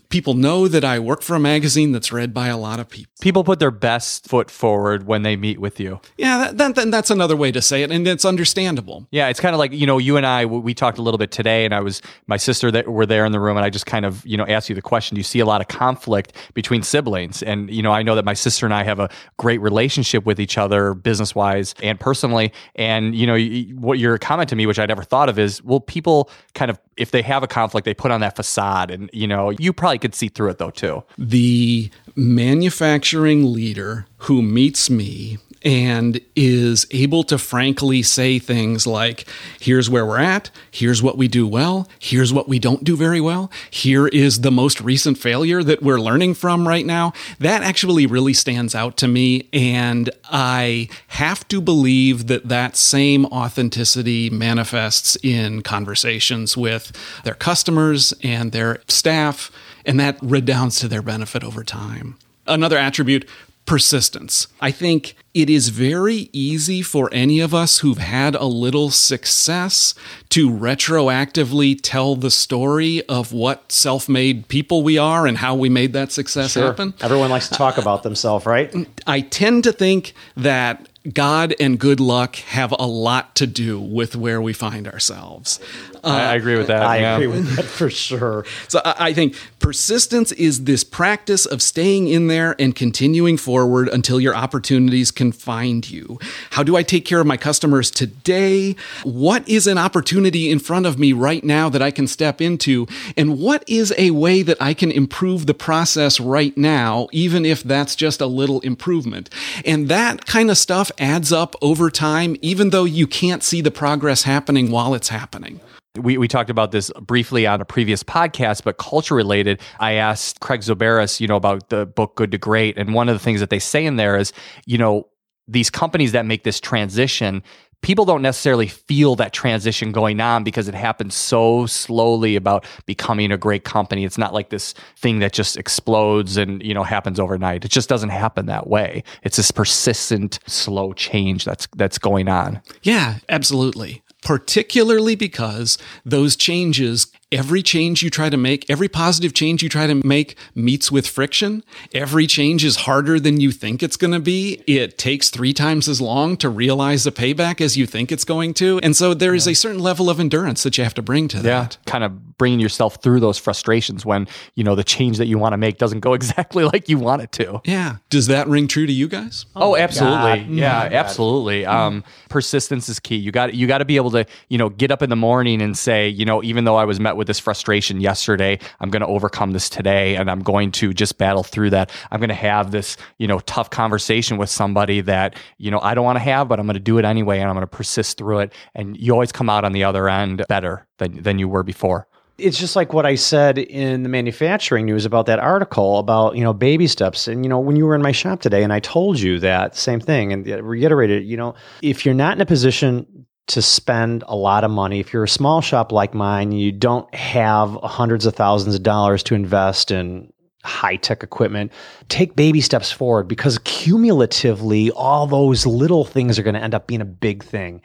people 0.08 0.34
know 0.34 0.68
that 0.68 0.84
I 0.84 1.00
work 1.00 1.22
for 1.22 1.34
a 1.34 1.40
magazine 1.40 1.90
that's 1.90 2.12
read 2.12 2.32
by 2.32 2.46
a 2.46 2.56
lot 2.56 2.78
of 2.78 2.88
people. 2.88 3.12
People 3.20 3.42
put 3.42 3.58
their 3.58 3.72
best 3.72 4.28
foot 4.28 4.50
forward 4.50 5.06
when 5.06 5.22
they 5.22 5.34
meet 5.34 5.58
with 5.58 5.80
you. 5.80 6.00
Yeah, 6.16 6.52
that, 6.52 6.76
that, 6.76 6.90
that's 6.90 7.10
another 7.10 7.36
way 7.36 7.50
to 7.50 7.60
say 7.60 7.82
it, 7.82 7.90
and 7.90 8.06
it's 8.06 8.24
understandable. 8.24 9.08
Yeah, 9.10 9.28
it's 9.28 9.40
kind 9.40 9.54
of 9.54 9.58
like 9.58 9.72
you 9.72 9.86
know, 9.86 9.98
you 9.98 10.16
and 10.16 10.24
I 10.24 10.46
we 10.46 10.58
we 10.60 10.74
talked 10.74 10.98
a 10.98 11.02
little 11.02 11.18
bit 11.18 11.32
today, 11.32 11.64
and 11.64 11.74
I 11.74 11.80
was 11.80 12.02
my 12.28 12.36
sister 12.36 12.70
that 12.70 12.88
were 12.88 13.06
there 13.06 13.24
in 13.24 13.32
the 13.32 13.40
room, 13.40 13.56
and 13.56 13.66
I 13.66 13.70
just 13.70 13.86
kind 13.86 14.04
of 14.04 14.24
you 14.24 14.36
know 14.36 14.46
asked 14.46 14.68
you 14.68 14.76
the 14.76 14.82
question: 14.82 15.16
Do 15.16 15.20
you 15.20 15.24
see 15.24 15.40
a 15.40 15.46
lot 15.46 15.60
of 15.60 15.68
conflict 15.68 16.34
between 16.54 16.84
siblings? 16.84 17.42
And 17.42 17.68
you 17.68 17.82
know, 17.82 17.90
I 17.90 18.02
know 18.02 18.14
that 18.14 18.24
my 18.24 18.34
sister 18.34 18.64
and 18.64 18.72
I 18.72 18.84
have 18.84 19.00
a 19.00 19.10
great 19.38 19.60
relationship 19.60 20.24
with 20.24 20.38
each 20.38 20.56
other, 20.56 20.94
business 20.94 21.34
wise 21.34 21.74
and 21.82 21.98
personally. 21.98 22.52
And 22.76 23.16
you 23.16 23.26
know, 23.26 23.36
what 23.80 23.98
your 23.98 24.18
comment 24.18 24.48
to 24.50 24.56
me, 24.56 24.66
which 24.66 24.78
I 24.78 24.86
never 24.86 25.02
thought 25.02 25.28
of, 25.28 25.38
is 25.38 25.62
well, 25.64 25.80
people 25.80 26.30
kind 26.54 26.70
of 26.70 26.78
if 26.96 27.10
they 27.10 27.22
have 27.22 27.42
a 27.42 27.46
conflict, 27.46 27.84
they 27.84 27.94
put 27.94 28.10
on 28.10 28.20
that 28.20 28.36
facade, 28.36 28.51
and 28.90 29.10
you 29.12 29.26
know, 29.26 29.50
you 29.50 29.72
probably 29.72 29.98
could 29.98 30.14
see 30.14 30.28
through 30.28 30.50
it 30.50 30.58
though 30.58 30.70
too. 30.70 31.02
the 31.18 31.90
manufacturing 32.14 33.52
leader 33.52 34.06
who 34.18 34.42
meets 34.42 34.90
me 34.90 35.38
and 35.64 36.20
is 36.34 36.86
able 36.90 37.24
to 37.24 37.38
frankly 37.38 38.02
say 38.02 38.38
things 38.38 38.86
like, 38.86 39.26
here's 39.60 39.88
where 39.88 40.06
we're 40.06 40.18
at, 40.18 40.50
here's 40.70 41.02
what 41.02 41.16
we 41.16 41.28
do 41.28 41.46
well, 41.46 41.88
here's 41.98 42.32
what 42.32 42.48
we 42.48 42.58
don't 42.58 42.84
do 42.84 42.96
very 42.96 43.20
well, 43.20 43.50
here 43.70 44.06
is 44.08 44.40
the 44.40 44.50
most 44.50 44.80
recent 44.80 45.18
failure 45.18 45.62
that 45.62 45.82
we're 45.82 46.00
learning 46.00 46.34
from 46.34 46.66
right 46.66 46.86
now, 46.86 47.12
that 47.38 47.62
actually 47.62 48.06
really 48.06 48.32
stands 48.32 48.74
out 48.74 48.96
to 48.96 49.08
me. 49.08 49.48
And 49.52 50.10
I 50.30 50.88
have 51.08 51.46
to 51.48 51.60
believe 51.60 52.26
that 52.26 52.48
that 52.48 52.76
same 52.76 53.26
authenticity 53.26 54.30
manifests 54.30 55.16
in 55.22 55.62
conversations 55.62 56.56
with 56.56 56.92
their 57.24 57.34
customers 57.34 58.12
and 58.22 58.52
their 58.52 58.80
staff, 58.88 59.50
and 59.84 59.98
that 60.00 60.18
redounds 60.22 60.78
to 60.80 60.88
their 60.88 61.02
benefit 61.02 61.42
over 61.44 61.64
time. 61.64 62.16
Another 62.46 62.76
attribute 62.76 63.28
persistence. 63.64 64.48
I 64.60 64.70
think 64.70 65.14
it 65.34 65.48
is 65.48 65.68
very 65.70 66.28
easy 66.32 66.82
for 66.82 67.08
any 67.12 67.40
of 67.40 67.54
us 67.54 67.78
who've 67.78 67.98
had 67.98 68.34
a 68.34 68.44
little 68.44 68.90
success 68.90 69.94
to 70.30 70.50
retroactively 70.50 71.78
tell 71.82 72.16
the 72.16 72.30
story 72.30 73.02
of 73.08 73.32
what 73.32 73.72
self 73.72 74.08
made 74.08 74.48
people 74.48 74.82
we 74.82 74.98
are 74.98 75.26
and 75.26 75.38
how 75.38 75.54
we 75.54 75.68
made 75.68 75.92
that 75.94 76.12
success 76.12 76.52
Sure. 76.52 76.66
happen. 76.66 76.94
Everyone 77.00 77.30
likes 77.30 77.48
to 77.48 77.54
talk 77.54 77.78
about 77.78 78.02
themselves, 78.02 78.44
right? 78.46 78.74
I 79.06 79.20
tend 79.20 79.64
to 79.64 79.72
think 79.72 80.12
that 80.36 80.86
God 81.12 81.54
and 81.58 81.78
good 81.80 81.98
luck 81.98 82.36
have 82.36 82.72
a 82.78 82.86
lot 82.86 83.34
to 83.36 83.46
do 83.46 83.80
with 83.80 84.14
where 84.14 84.40
we 84.40 84.52
find 84.52 84.86
ourselves. 84.86 85.58
I, 86.02 86.32
I 86.32 86.34
agree 86.34 86.56
with 86.56 86.66
that. 86.68 86.82
I 86.82 86.98
yeah. 86.98 87.14
agree 87.14 87.28
with 87.28 87.56
that 87.56 87.64
for 87.64 87.88
sure. 87.90 88.44
So 88.68 88.80
I 88.84 89.12
I 89.12 89.14
think 89.14 89.36
persistence 89.58 90.32
is 90.32 90.64
this 90.64 90.84
practice 90.84 91.44
of 91.44 91.60
staying 91.60 92.08
in 92.08 92.28
there 92.28 92.56
and 92.58 92.74
continuing 92.74 93.36
forward 93.36 93.88
until 93.88 94.18
your 94.18 94.34
opportunities 94.34 95.10
can 95.10 95.32
find 95.32 95.90
you. 95.90 96.18
How 96.52 96.62
do 96.62 96.76
I 96.76 96.82
take 96.82 97.04
care 97.04 97.20
of 97.20 97.26
my 97.26 97.36
customers 97.36 97.90
today? 97.90 98.74
What 99.02 99.46
is 99.46 99.66
an 99.66 99.76
opportunity 99.76 100.50
in 100.50 100.60
front 100.60 100.86
of 100.86 100.98
me 100.98 101.12
right 101.12 101.44
now 101.44 101.68
that 101.68 101.82
I 101.82 101.90
can 101.90 102.06
step 102.06 102.40
into? 102.40 102.86
And 103.18 103.38
what 103.38 103.68
is 103.68 103.92
a 103.98 104.12
way 104.12 104.40
that 104.40 104.56
I 104.62 104.72
can 104.72 104.90
improve 104.90 105.44
the 105.44 105.52
process 105.52 106.18
right 106.18 106.56
now, 106.56 107.08
even 107.12 107.44
if 107.44 107.62
that's 107.62 107.94
just 107.94 108.22
a 108.22 108.26
little 108.26 108.60
improvement? 108.60 109.28
And 109.62 109.88
that 109.88 110.24
kind 110.24 110.50
of 110.50 110.56
stuff 110.56 110.90
adds 110.98 111.32
up 111.32 111.54
over 111.60 111.90
time, 111.90 112.36
even 112.40 112.70
though 112.70 112.84
you 112.84 113.06
can't 113.06 113.42
see 113.42 113.60
the 113.60 113.70
progress 113.70 114.22
happening 114.22 114.70
while 114.70 114.94
it's 114.94 115.10
happening. 115.10 115.60
We, 115.98 116.16
we 116.16 116.26
talked 116.26 116.48
about 116.48 116.72
this 116.72 116.90
briefly 117.00 117.46
on 117.46 117.60
a 117.60 117.66
previous 117.66 118.02
podcast, 118.02 118.64
but 118.64 118.78
culture 118.78 119.14
related. 119.14 119.60
I 119.78 119.92
asked 119.94 120.40
Craig 120.40 120.60
Zobaris, 120.60 121.20
you 121.20 121.28
know, 121.28 121.36
about 121.36 121.68
the 121.68 121.84
book 121.84 122.16
Good 122.16 122.30
to 122.32 122.38
Great. 122.38 122.78
And 122.78 122.94
one 122.94 123.10
of 123.10 123.14
the 123.14 123.18
things 123.18 123.40
that 123.40 123.50
they 123.50 123.58
say 123.58 123.84
in 123.84 123.96
there 123.96 124.16
is, 124.16 124.32
you 124.64 124.78
know, 124.78 125.08
these 125.46 125.68
companies 125.68 126.12
that 126.12 126.24
make 126.24 126.44
this 126.44 126.60
transition, 126.60 127.42
people 127.82 128.04
don't 128.04 128.22
necessarily 128.22 128.68
feel 128.68 129.16
that 129.16 129.32
transition 129.32 129.92
going 129.92 130.20
on 130.20 130.44
because 130.44 130.68
it 130.68 130.74
happens 130.74 131.14
so 131.14 131.66
slowly 131.66 132.36
about 132.36 132.64
becoming 132.86 133.30
a 133.30 133.36
great 133.36 133.64
company. 133.64 134.04
It's 134.04 134.16
not 134.16 134.32
like 134.32 134.50
this 134.50 134.72
thing 134.96 135.18
that 135.18 135.32
just 135.32 135.56
explodes 135.56 136.36
and, 136.36 136.62
you 136.62 136.72
know, 136.72 136.84
happens 136.84 137.20
overnight. 137.20 137.64
It 137.64 137.70
just 137.70 137.88
doesn't 137.88 138.10
happen 138.10 138.46
that 138.46 138.68
way. 138.68 139.02
It's 139.24 139.36
this 139.36 139.50
persistent, 139.50 140.38
slow 140.46 140.92
change 140.92 141.44
that's 141.44 141.68
that's 141.76 141.98
going 141.98 142.28
on. 142.28 142.62
Yeah, 142.82 143.18
absolutely. 143.28 144.01
Particularly 144.22 145.14
because 145.16 145.78
those 146.04 146.36
changes, 146.36 147.06
every 147.32 147.62
change 147.62 148.02
you 148.02 148.10
try 148.10 148.28
to 148.30 148.36
make, 148.36 148.68
every 148.70 148.88
positive 148.88 149.34
change 149.34 149.62
you 149.62 149.68
try 149.68 149.86
to 149.86 149.94
make 150.06 150.36
meets 150.54 150.92
with 150.92 151.06
friction. 151.06 151.64
Every 151.94 152.26
change 152.26 152.64
is 152.64 152.76
harder 152.76 153.18
than 153.18 153.40
you 153.40 153.50
think 153.50 153.82
it's 153.82 153.96
going 153.96 154.12
to 154.12 154.20
be. 154.20 154.62
It 154.66 154.98
takes 154.98 155.30
three 155.30 155.52
times 155.52 155.88
as 155.88 156.00
long 156.00 156.36
to 156.38 156.48
realize 156.48 157.04
the 157.04 157.12
payback 157.12 157.60
as 157.60 157.76
you 157.76 157.86
think 157.86 158.12
it's 158.12 158.24
going 158.24 158.54
to. 158.54 158.78
And 158.82 158.94
so 158.96 159.14
there 159.14 159.34
is 159.34 159.48
a 159.48 159.54
certain 159.54 159.80
level 159.80 160.10
of 160.10 160.20
endurance 160.20 160.62
that 160.62 160.76
you 160.78 160.84
have 160.84 160.94
to 160.94 161.02
bring 161.02 161.26
to 161.28 161.40
that. 161.40 161.78
kind 161.86 162.04
of 162.04 162.38
bringing 162.38 162.60
yourself 162.60 162.96
through 163.02 163.20
those 163.20 163.38
frustrations 163.38 164.04
when 164.04 164.26
you 164.56 164.64
know 164.64 164.74
the 164.74 164.82
change 164.82 165.18
that 165.18 165.26
you 165.26 165.38
want 165.38 165.52
to 165.52 165.56
make 165.56 165.78
doesn't 165.78 166.00
go 166.00 166.12
exactly 166.20 166.64
like 166.64 166.88
you 166.88 166.98
want 166.98 167.22
it 167.22 167.32
to. 167.32 167.60
Yeah. 167.64 167.96
Does 168.10 168.26
that 168.26 168.48
ring 168.48 168.66
true 168.68 168.86
to 168.86 168.92
you 168.92 169.08
guys? 169.08 169.46
Oh, 169.56 169.76
absolutely. 169.76 170.40
God. 170.40 170.48
Yeah, 170.48 170.78
Oh, 170.80 170.82
God. 170.84 170.92
absolutely. 170.92 171.66
Um, 171.66 172.02
persistence 172.28 172.88
is 172.88 172.98
key. 172.98 173.16
You 173.16 173.30
got 173.30 173.54
you 173.54 173.66
got 173.66 173.78
to 173.78 173.84
be 173.84 173.96
able 173.96 174.10
to, 174.12 174.26
you 174.48 174.58
know, 174.58 174.68
get 174.68 174.90
up 174.90 175.02
in 175.02 175.10
the 175.10 175.16
morning 175.16 175.62
and 175.62 175.76
say, 175.78 176.08
you 176.08 176.24
know, 176.24 176.42
even 176.42 176.64
though 176.64 176.76
I 176.76 176.84
was 176.84 176.98
met 176.98 177.16
with 177.16 177.21
this 177.24 177.38
frustration 177.38 178.00
yesterday, 178.00 178.58
I'm 178.80 178.90
going 178.90 179.00
to 179.00 179.06
overcome 179.06 179.52
this 179.52 179.68
today 179.68 180.16
and 180.16 180.30
I'm 180.30 180.40
going 180.40 180.72
to 180.72 180.92
just 180.92 181.18
battle 181.18 181.42
through 181.42 181.70
that. 181.70 181.90
I'm 182.10 182.20
going 182.20 182.28
to 182.28 182.34
have 182.34 182.70
this, 182.70 182.96
you 183.18 183.26
know, 183.26 183.38
tough 183.40 183.70
conversation 183.70 184.38
with 184.38 184.50
somebody 184.50 185.00
that, 185.02 185.36
you 185.58 185.70
know, 185.70 185.80
I 185.80 185.94
don't 185.94 186.04
want 186.04 186.16
to 186.16 186.24
have, 186.24 186.48
but 186.48 186.58
I'm 186.58 186.66
going 186.66 186.74
to 186.74 186.80
do 186.80 186.98
it 186.98 187.04
anyway 187.04 187.38
and 187.38 187.48
I'm 187.48 187.54
going 187.54 187.62
to 187.62 187.66
persist 187.66 188.18
through 188.18 188.40
it 188.40 188.52
and 188.74 188.96
you 188.96 189.12
always 189.12 189.32
come 189.32 189.48
out 189.50 189.64
on 189.64 189.72
the 189.72 189.84
other 189.84 190.08
end 190.08 190.44
better 190.48 190.86
than 190.98 191.22
than 191.22 191.38
you 191.38 191.48
were 191.48 191.62
before. 191.62 192.06
it's 192.38 192.58
just 192.58 192.76
like 192.76 192.92
what 192.92 193.06
I 193.06 193.14
said 193.14 193.58
in 193.58 194.02
the 194.02 194.08
manufacturing 194.08 194.86
news 194.86 195.04
about 195.04 195.26
that 195.26 195.38
article 195.38 195.98
about 195.98 196.36
you 196.36 196.42
know 196.42 196.52
baby 196.52 196.86
steps 196.86 197.28
and 197.28 197.44
you 197.44 197.48
know 197.48 197.60
when 197.60 197.76
you 197.76 197.86
were 197.86 197.94
in 197.94 198.02
my 198.02 198.12
shop 198.12 198.40
today 198.40 198.62
and 198.62 198.72
I 198.72 198.80
told 198.80 199.20
you 199.20 199.38
that 199.40 199.76
same 199.76 200.00
thing 200.00 200.32
and 200.32 200.46
reiterated 200.46 201.24
you 201.24 201.36
know 201.36 201.54
if 201.82 202.04
you're 202.04 202.14
not 202.14 202.36
in 202.36 202.40
a 202.40 202.46
position 202.46 203.21
to 203.48 203.60
spend 203.60 204.24
a 204.26 204.36
lot 204.36 204.64
of 204.64 204.70
money. 204.70 205.00
If 205.00 205.12
you're 205.12 205.24
a 205.24 205.28
small 205.28 205.60
shop 205.60 205.92
like 205.92 206.14
mine 206.14 206.52
you 206.52 206.72
don't 206.72 207.12
have 207.14 207.74
hundreds 207.82 208.26
of 208.26 208.34
thousands 208.34 208.74
of 208.74 208.82
dollars 208.82 209.22
to 209.24 209.34
invest 209.34 209.90
in 209.90 210.32
high 210.64 210.96
tech 210.96 211.22
equipment. 211.22 211.72
Take 212.08 212.36
baby 212.36 212.60
steps 212.60 212.92
forward 212.92 213.28
because 213.28 213.58
cumulatively 213.64 214.90
all 214.92 215.26
those 215.26 215.66
little 215.66 216.04
things 216.04 216.38
are 216.38 216.42
going 216.42 216.54
to 216.54 216.62
end 216.62 216.74
up 216.74 216.86
being 216.86 217.00
a 217.00 217.06
big 217.06 217.42
thing. 217.42 217.82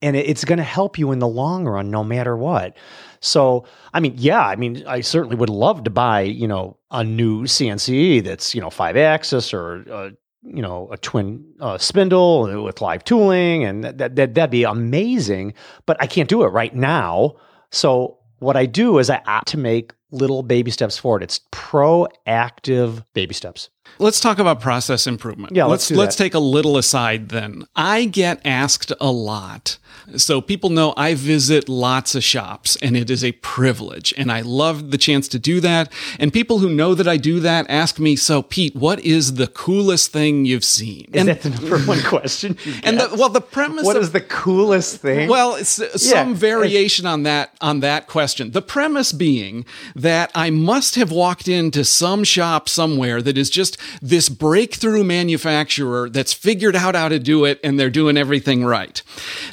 And 0.00 0.16
it's 0.16 0.44
going 0.44 0.58
to 0.58 0.64
help 0.64 0.98
you 0.98 1.12
in 1.12 1.18
the 1.18 1.28
long 1.28 1.66
run 1.66 1.90
no 1.90 2.04
matter 2.04 2.36
what. 2.36 2.76
So 3.20 3.64
i 3.94 4.00
mean 4.00 4.14
yeah 4.18 4.42
i 4.42 4.54
mean 4.54 4.84
i 4.86 5.00
certainly 5.00 5.36
would 5.36 5.48
love 5.48 5.84
to 5.84 5.90
buy 5.90 6.20
you 6.20 6.46
know 6.46 6.76
a 6.90 7.02
new 7.02 7.44
cnce 7.44 8.22
that's 8.22 8.54
you 8.54 8.60
know 8.60 8.68
five 8.68 8.98
axis 8.98 9.54
or 9.54 9.84
uh, 9.90 10.10
you 10.44 10.62
know 10.62 10.88
a 10.92 10.98
twin 10.98 11.44
uh, 11.60 11.78
spindle 11.78 12.62
with 12.62 12.80
live 12.80 13.04
tooling 13.04 13.64
and 13.64 13.84
that, 13.84 14.16
that 14.16 14.34
that'd 14.34 14.50
be 14.50 14.64
amazing 14.64 15.54
but 15.86 15.96
i 16.00 16.06
can't 16.06 16.28
do 16.28 16.42
it 16.44 16.48
right 16.48 16.74
now. 16.74 17.34
So 17.70 18.18
what 18.38 18.56
i 18.56 18.66
do 18.66 18.98
is 18.98 19.10
i 19.10 19.22
opt 19.26 19.48
to 19.48 19.58
make 19.58 19.92
little 20.10 20.42
baby 20.42 20.70
steps 20.70 20.96
forward. 20.96 21.22
It's 21.22 21.40
proactive 21.50 23.04
baby 23.14 23.34
steps 23.34 23.68
Let's 23.98 24.20
talk 24.20 24.38
about 24.38 24.60
process 24.60 25.06
improvement. 25.06 25.54
Yeah, 25.54 25.64
let's 25.66 25.90
let's 25.90 25.98
let's 25.98 26.16
take 26.16 26.34
a 26.34 26.38
little 26.38 26.76
aside 26.76 27.28
then. 27.28 27.66
I 27.76 28.06
get 28.06 28.40
asked 28.44 28.92
a 29.00 29.10
lot. 29.10 29.78
So 30.16 30.42
people 30.42 30.68
know 30.68 30.92
I 30.98 31.14
visit 31.14 31.66
lots 31.66 32.14
of 32.14 32.22
shops 32.22 32.76
and 32.82 32.94
it 32.94 33.08
is 33.08 33.24
a 33.24 33.32
privilege 33.32 34.12
and 34.18 34.30
I 34.30 34.42
love 34.42 34.90
the 34.90 34.98
chance 34.98 35.28
to 35.28 35.38
do 35.38 35.60
that. 35.60 35.90
And 36.18 36.30
people 36.30 36.58
who 36.58 36.68
know 36.68 36.94
that 36.94 37.08
I 37.08 37.16
do 37.16 37.40
that 37.40 37.64
ask 37.70 37.98
me, 37.98 38.14
"So 38.16 38.42
Pete, 38.42 38.76
what 38.76 39.00
is 39.00 39.34
the 39.34 39.46
coolest 39.46 40.12
thing 40.12 40.44
you've 40.44 40.64
seen?" 40.64 41.08
is 41.12 41.20
and 41.20 41.28
that 41.28 41.40
the 41.42 41.50
number 41.50 41.78
one 41.78 42.02
question 42.04 42.58
and 42.84 43.00
the, 43.00 43.14
well, 43.16 43.30
the 43.30 43.40
premise 43.40 43.84
what 43.86 43.96
of 43.96 44.02
is 44.02 44.10
the 44.12 44.20
coolest 44.20 45.00
thing 45.00 45.28
well, 45.28 45.54
it's 45.54 45.80
uh, 45.80 45.96
some 45.96 46.30
Yeah. 46.30 46.34
variation 46.36 47.06
on 47.06 47.22
that 47.22 47.52
on 47.62 47.80
that 47.80 48.06
question. 48.06 48.50
The 48.50 48.62
premise 48.62 49.12
being 49.12 49.64
that 49.96 50.30
I 50.34 50.50
must 50.50 50.96
have 50.96 51.12
walked 51.12 51.48
into 51.48 51.82
some 51.84 52.24
shop 52.24 52.68
somewhere 52.68 53.22
that 53.22 53.38
is 53.38 53.48
just 53.48 53.73
this 54.00 54.28
breakthrough 54.28 55.04
manufacturer 55.04 56.08
that's 56.08 56.32
figured 56.32 56.76
out 56.76 56.94
how 56.94 57.08
to 57.08 57.18
do 57.18 57.44
it 57.44 57.60
and 57.62 57.78
they're 57.78 57.90
doing 57.90 58.16
everything 58.16 58.64
right. 58.64 59.02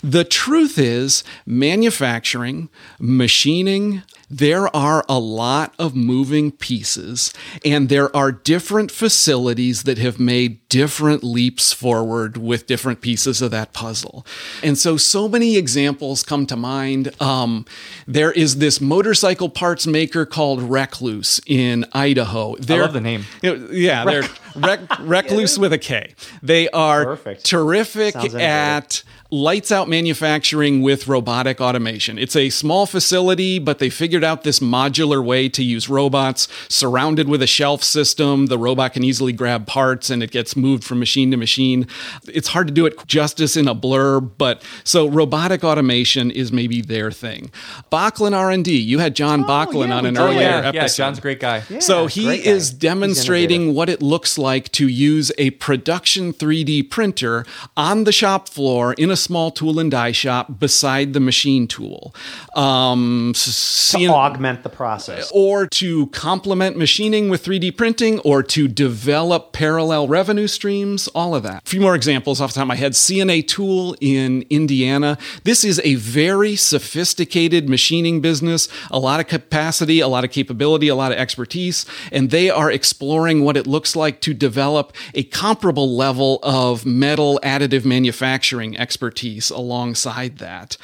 The 0.03 0.23
truth 0.23 0.77
is, 0.77 1.23
manufacturing, 1.45 2.69
machining, 2.99 4.03
there 4.31 4.73
are 4.73 5.03
a 5.09 5.19
lot 5.19 5.73
of 5.77 5.93
moving 5.95 6.51
pieces, 6.51 7.33
and 7.65 7.89
there 7.89 8.15
are 8.15 8.31
different 8.31 8.89
facilities 8.89 9.83
that 9.83 9.97
have 9.97 10.19
made 10.19 10.67
different 10.69 11.21
leaps 11.23 11.73
forward 11.73 12.37
with 12.37 12.65
different 12.65 13.01
pieces 13.01 13.41
of 13.41 13.51
that 13.51 13.73
puzzle. 13.73 14.25
And 14.63 14.77
so, 14.77 14.95
so 14.95 15.27
many 15.27 15.57
examples 15.57 16.23
come 16.23 16.45
to 16.47 16.55
mind. 16.55 17.11
Um, 17.21 17.65
there 18.07 18.31
is 18.31 18.59
this 18.59 18.79
motorcycle 18.79 19.49
parts 19.49 19.85
maker 19.85 20.25
called 20.25 20.61
Rekluse 20.61 21.41
in 21.45 21.85
Idaho. 21.91 22.55
They're, 22.55 22.83
love 22.83 22.93
the 22.93 23.01
name. 23.01 23.25
you 23.41 23.57
know, 23.57 23.67
yeah, 23.71 24.05
they're 24.05 24.23
Rec- 24.55 24.79
Rekluse 24.99 25.57
with 25.57 25.73
a 25.73 25.77
K. 25.77 26.13
They 26.41 26.69
are 26.69 27.03
Perfect. 27.03 27.45
terrific 27.45 28.15
at 28.15 29.03
lights 29.31 29.71
out 29.71 29.87
manufacturing 29.87 30.81
with 30.81 31.07
robotic 31.07 31.61
automation. 31.61 32.19
It's 32.19 32.35
a 32.35 32.49
small 32.49 32.85
facility, 32.85 33.59
but 33.59 33.79
they 33.79 33.89
figured 33.89 34.25
out 34.25 34.43
this 34.43 34.59
modular 34.59 35.23
way 35.23 35.47
to 35.47 35.63
use 35.63 35.87
robots 35.87 36.49
surrounded 36.67 37.29
with 37.29 37.41
a 37.41 37.47
shelf 37.47 37.81
system. 37.81 38.47
The 38.47 38.57
robot 38.57 38.93
can 38.93 39.05
easily 39.05 39.31
grab 39.31 39.65
parts 39.65 40.09
and 40.09 40.21
it 40.21 40.31
gets 40.31 40.57
moved 40.57 40.83
from 40.83 40.99
machine 40.99 41.31
to 41.31 41.37
machine. 41.37 41.87
It's 42.27 42.49
hard 42.49 42.67
to 42.67 42.73
do 42.73 42.85
it 42.85 43.07
justice 43.07 43.55
in 43.55 43.69
a 43.69 43.75
blurb, 43.75 44.31
but 44.37 44.61
so 44.83 45.07
robotic 45.07 45.63
automation 45.63 46.29
is 46.29 46.51
maybe 46.51 46.81
their 46.81 47.09
thing. 47.09 47.51
Bachlan 47.89 48.33
R&D, 48.33 48.69
you 48.77 48.99
had 48.99 49.15
John 49.15 49.45
oh, 49.45 49.47
Bachlan 49.47 49.89
yeah, 49.89 49.95
on 49.95 50.05
an 50.05 50.15
did. 50.15 50.19
earlier 50.19 50.41
yeah, 50.41 50.57
episode. 50.57 50.75
yeah, 50.75 50.87
John's 50.87 51.17
a 51.19 51.21
great 51.21 51.39
guy. 51.39 51.61
So 51.79 52.07
he 52.07 52.25
guy. 52.25 52.33
is 52.33 52.69
demonstrating 52.71 53.73
what 53.73 53.87
it 53.87 54.01
looks 54.01 54.37
like 54.37 54.69
to 54.73 54.89
use 54.89 55.31
a 55.37 55.51
production 55.51 56.33
3D 56.33 56.89
printer 56.89 57.45
on 57.77 58.03
the 58.03 58.11
shop 58.11 58.49
floor 58.49 58.91
in 58.93 59.09
a 59.09 59.20
small 59.21 59.51
tool 59.51 59.79
and 59.79 59.91
die 59.91 60.11
shop 60.11 60.59
beside 60.59 61.13
the 61.13 61.19
machine 61.19 61.67
tool. 61.67 62.13
Um, 62.55 63.31
to 63.35 63.39
seeing- 63.39 64.09
augment 64.09 64.63
the 64.63 64.69
process. 64.69 65.31
or 65.33 65.67
to 65.67 66.07
complement 66.07 66.77
machining 66.77 67.29
with 67.29 67.43
3D 67.43 67.71
printing, 67.71 68.19
or 68.19 68.43
to 68.43 68.67
develop 68.67 69.51
parallel 69.53 70.07
revenue 70.07 70.47
streams, 70.47 71.07
all 71.09 71.35
of 71.35 71.43
that. 71.43 71.63
A 71.65 71.69
few 71.69 71.81
more 71.81 71.95
examples 71.95 72.41
off 72.41 72.51
the 72.51 72.55
top 72.55 72.63
of 72.63 72.67
my 72.67 72.75
head. 72.75 72.95
C&A 72.95 73.41
Tool 73.41 73.95
in 74.01 74.45
Indiana. 74.49 75.17
This 75.43 75.63
is 75.63 75.79
a 75.83 75.95
very 75.95 76.55
sophisticated 76.55 77.69
machining 77.69 78.21
business, 78.21 78.67
a 78.89 78.99
lot 78.99 79.19
of 79.19 79.27
capacity, 79.27 79.99
a 79.99 80.07
lot 80.07 80.23
of 80.23 80.31
capability, 80.31 80.87
a 80.87 80.95
lot 80.95 81.11
of 81.11 81.17
expertise, 81.17 81.85
and 82.11 82.29
they 82.29 82.49
are 82.49 82.71
exploring 82.71 83.43
what 83.43 83.57
it 83.57 83.67
looks 83.67 83.95
like 83.95 84.21
to 84.21 84.33
develop 84.33 84.93
a 85.13 85.23
comparable 85.23 85.95
level 85.95 86.39
of 86.43 86.85
metal 86.85 87.39
additive 87.43 87.85
manufacturing 87.85 88.77
expertise 88.77 89.10
alongside 89.49 90.37
that. 90.37 90.77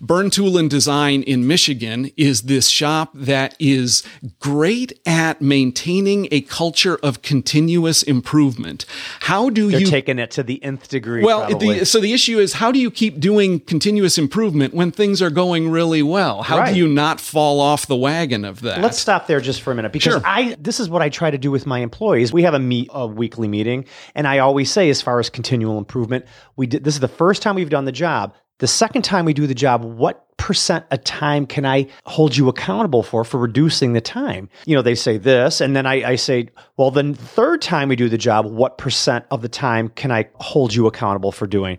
Byrne 0.00 0.30
Tool 0.30 0.56
and 0.56 0.70
Design 0.70 1.22
in 1.22 1.46
Michigan 1.46 2.10
is 2.16 2.42
this 2.42 2.68
shop 2.68 3.10
that 3.14 3.54
is 3.58 4.02
great 4.40 4.98
at 5.06 5.40
maintaining 5.42 6.28
a 6.30 6.40
culture 6.40 6.96
of 7.02 7.22
continuous 7.22 8.02
improvement. 8.02 8.84
How 9.20 9.50
do 9.50 9.70
They're 9.70 9.80
you 9.80 9.86
taking 9.86 10.18
it 10.18 10.30
to 10.32 10.42
the 10.42 10.62
nth 10.62 10.88
degree. 10.88 11.22
well, 11.22 11.46
the, 11.56 11.84
so 11.84 12.00
the 12.00 12.12
issue 12.12 12.38
is 12.38 12.54
how 12.54 12.72
do 12.72 12.78
you 12.78 12.90
keep 12.90 13.20
doing 13.20 13.60
continuous 13.60 14.18
improvement 14.18 14.74
when 14.74 14.90
things 14.90 15.20
are 15.22 15.30
going 15.30 15.70
really 15.70 16.02
well? 16.02 16.42
How 16.42 16.58
Right. 16.58 16.72
do 16.72 16.78
you 16.78 16.88
not 16.88 17.20
fall 17.20 17.60
off 17.60 17.86
the 17.86 17.96
wagon 17.96 18.44
of 18.44 18.62
that? 18.62 18.80
Let's 18.80 18.98
stop 18.98 19.26
there 19.26 19.40
just 19.40 19.60
for 19.62 19.72
a 19.72 19.74
minute 19.74 19.92
because 19.92 20.14
Sure. 20.14 20.22
I 20.24 20.56
this 20.58 20.80
is 20.80 20.88
what 20.88 21.02
I 21.02 21.08
try 21.08 21.30
to 21.30 21.38
do 21.38 21.50
with 21.50 21.66
my 21.66 21.80
employees. 21.80 22.32
We 22.32 22.42
have 22.42 22.54
a 22.54 22.58
meet 22.58 22.88
a 22.92 23.06
weekly 23.06 23.48
meeting, 23.48 23.84
and 24.14 24.26
I 24.26 24.38
always 24.38 24.70
say, 24.70 24.88
as 24.90 25.02
far 25.02 25.18
as 25.20 25.28
continual 25.30 25.78
improvement, 25.78 26.24
we 26.56 26.66
did 26.66 26.84
this 26.84 26.94
is 26.94 27.00
the 27.00 27.08
first 27.08 27.42
time 27.42 27.54
we've 27.56 27.65
done 27.70 27.84
the 27.84 27.92
job. 27.92 28.34
The 28.58 28.66
second 28.66 29.02
time 29.02 29.24
we 29.24 29.34
do 29.34 29.46
the 29.46 29.54
job, 29.54 29.84
what 29.84 30.22
percent 30.38 30.86
of 30.90 31.02
time 31.04 31.46
can 31.46 31.66
I 31.66 31.88
hold 32.04 32.36
you 32.36 32.48
accountable 32.48 33.02
for 33.02 33.24
for 33.24 33.38
reducing 33.38 33.92
the 33.92 34.00
time? 34.00 34.48
You 34.64 34.76
know, 34.76 34.82
they 34.82 34.94
say 34.94 35.18
this, 35.18 35.60
and 35.60 35.76
then 35.76 35.86
I, 35.86 36.10
I 36.10 36.16
say, 36.16 36.48
well, 36.76 36.90
the 36.90 37.12
third 37.14 37.60
time 37.60 37.88
we 37.88 37.96
do 37.96 38.08
the 38.08 38.18
job, 38.18 38.46
what 38.46 38.78
percent 38.78 39.24
of 39.30 39.42
the 39.42 39.48
time 39.48 39.88
can 39.90 40.10
I 40.10 40.28
hold 40.36 40.74
you 40.74 40.86
accountable 40.86 41.32
for 41.32 41.46
doing? 41.46 41.78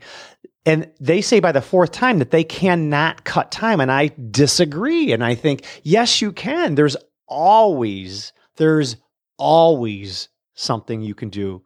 And 0.68 0.92
they 1.00 1.22
say 1.22 1.40
by 1.40 1.54
the 1.54 1.62
fourth 1.62 1.94
time 1.94 2.20
that 2.20 2.32
they 2.32 2.44
cannot 2.44 3.24
cut 3.24 3.52
time. 3.52 3.80
And 3.80 3.90
I 3.90 4.12
disagree. 4.32 5.14
And 5.14 5.24
I 5.24 5.34
think, 5.34 5.64
yes, 5.84 6.22
you 6.22 6.34
can. 6.34 6.76
There's 6.76 6.98
always, 7.26 8.34
there's 8.58 8.98
always 9.38 10.28
something 10.56 11.02
you 11.02 11.16
can 11.16 11.30
do. 11.30 11.64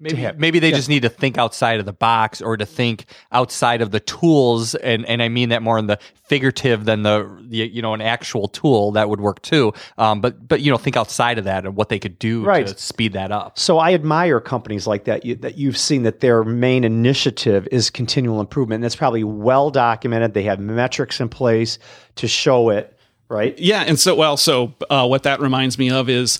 Maybe, 0.00 0.28
maybe 0.36 0.58
they 0.60 0.70
yeah. 0.70 0.76
just 0.76 0.88
need 0.88 1.02
to 1.02 1.08
think 1.08 1.38
outside 1.38 1.80
of 1.80 1.86
the 1.86 1.92
box 1.92 2.40
or 2.40 2.56
to 2.56 2.64
think 2.64 3.06
outside 3.32 3.82
of 3.82 3.90
the 3.90 4.00
tools 4.00 4.74
and, 4.76 5.04
and 5.06 5.20
I 5.22 5.28
mean 5.28 5.48
that 5.48 5.62
more 5.62 5.76
in 5.78 5.86
the 5.86 5.98
figurative 6.22 6.84
than 6.84 7.02
the, 7.02 7.38
the 7.48 7.56
you 7.56 7.82
know 7.82 7.94
an 7.94 8.00
actual 8.00 8.48
tool 8.48 8.92
that 8.92 9.08
would 9.08 9.20
work 9.20 9.42
too 9.42 9.72
um, 9.96 10.20
but 10.20 10.46
but 10.46 10.60
you 10.60 10.70
know 10.70 10.76
think 10.76 10.96
outside 10.96 11.38
of 11.38 11.44
that 11.44 11.64
and 11.64 11.74
what 11.74 11.88
they 11.88 11.98
could 11.98 12.18
do 12.18 12.44
Right. 12.44 12.66
to 12.66 12.78
speed 12.78 13.14
that 13.14 13.32
up 13.32 13.58
So 13.58 13.78
I 13.78 13.94
admire 13.94 14.40
companies 14.40 14.86
like 14.86 15.04
that 15.04 15.24
you, 15.24 15.34
that 15.36 15.56
you've 15.56 15.78
seen 15.78 16.02
that 16.02 16.20
their 16.20 16.44
main 16.44 16.84
initiative 16.84 17.66
is 17.72 17.90
continual 17.90 18.40
improvement. 18.40 18.76
And 18.76 18.84
that's 18.84 18.96
probably 18.96 19.24
well 19.24 19.70
documented. 19.70 20.34
They 20.34 20.42
have 20.44 20.60
metrics 20.60 21.20
in 21.20 21.28
place 21.28 21.78
to 22.16 22.28
show 22.28 22.70
it, 22.70 22.97
right? 23.28 23.58
Yeah, 23.58 23.82
and 23.82 23.98
so 23.98 24.14
well, 24.14 24.36
so 24.36 24.74
uh, 24.88 25.06
what 25.06 25.22
that 25.24 25.40
reminds 25.40 25.78
me 25.78 25.90
of 25.90 26.08
is 26.08 26.38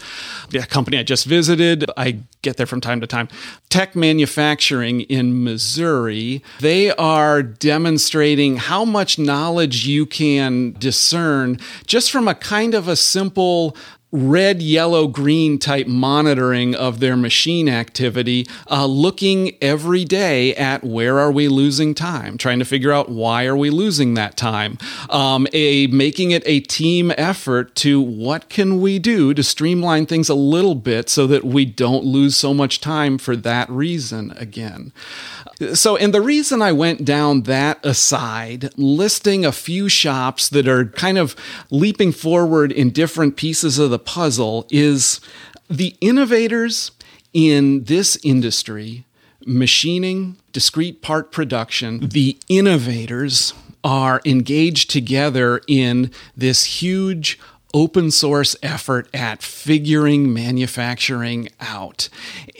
a 0.54 0.66
company 0.66 0.98
I 0.98 1.02
just 1.02 1.26
visited. 1.26 1.84
I 1.96 2.20
get 2.42 2.56
there 2.56 2.66
from 2.66 2.80
time 2.80 3.00
to 3.00 3.06
time. 3.06 3.28
Tech 3.68 3.94
Manufacturing 3.94 5.02
in 5.02 5.44
Missouri. 5.44 6.42
They 6.60 6.90
are 6.92 7.42
demonstrating 7.42 8.56
how 8.56 8.84
much 8.84 9.18
knowledge 9.18 9.86
you 9.86 10.06
can 10.06 10.72
discern 10.78 11.58
just 11.86 12.10
from 12.10 12.28
a 12.28 12.34
kind 12.34 12.74
of 12.74 12.88
a 12.88 12.96
simple 12.96 13.76
red, 14.10 14.62
yellow, 14.62 15.06
green 15.06 15.58
type 15.58 15.86
monitoring 15.86 16.74
of 16.74 17.00
their 17.00 17.16
machine 17.16 17.68
activity, 17.68 18.46
uh, 18.70 18.86
looking 18.86 19.56
every 19.60 20.04
day 20.04 20.54
at 20.56 20.82
where 20.82 21.18
are 21.18 21.30
we 21.30 21.48
losing 21.48 21.94
time, 21.94 22.38
trying 22.38 22.58
to 22.58 22.64
figure 22.64 22.92
out 22.92 23.10
why 23.10 23.44
are 23.44 23.56
we 23.56 23.68
losing 23.68 24.14
that 24.14 24.36
time, 24.36 24.78
um, 25.10 25.46
a 25.52 25.86
making 25.88 26.30
it 26.30 26.42
a 26.46 26.60
team 26.60 27.12
effort 27.18 27.74
to 27.74 28.00
what 28.00 28.48
can 28.48 28.80
we 28.80 28.98
do 28.98 29.34
to 29.34 29.42
streamline 29.42 30.06
things 30.06 30.28
a 30.28 30.34
little 30.34 30.74
bit 30.74 31.10
so 31.10 31.26
that 31.26 31.44
we 31.44 31.64
don't 31.64 32.04
lose 32.04 32.36
so 32.36 32.54
much 32.54 32.80
time 32.80 33.18
for 33.18 33.36
that 33.36 33.68
reason 33.68 34.32
again. 34.36 34.92
So, 35.74 35.96
and 35.96 36.14
the 36.14 36.22
reason 36.22 36.62
I 36.62 36.72
went 36.72 37.04
down 37.04 37.42
that 37.42 37.84
aside, 37.84 38.70
listing 38.76 39.44
a 39.44 39.52
few 39.52 39.88
shops 39.88 40.48
that 40.50 40.68
are 40.68 40.86
kind 40.86 41.18
of 41.18 41.34
leaping 41.70 42.12
forward 42.12 42.70
in 42.70 42.90
different 42.90 43.36
pieces 43.36 43.78
of 43.78 43.90
the 43.90 43.97
puzzle 43.98 44.66
is 44.70 45.20
the 45.68 45.96
innovators 46.00 46.90
in 47.32 47.84
this 47.84 48.18
industry, 48.22 49.04
machining, 49.44 50.36
discrete 50.52 51.02
part 51.02 51.30
production, 51.30 51.98
mm-hmm. 51.98 52.08
the 52.08 52.38
innovators 52.48 53.52
are 53.84 54.20
engaged 54.24 54.90
together 54.90 55.60
in 55.68 56.10
this 56.36 56.64
huge 56.82 57.38
open 57.74 58.10
source 58.10 58.56
effort 58.62 59.08
at 59.12 59.42
figuring 59.42 60.32
manufacturing 60.32 61.48
out. 61.60 62.08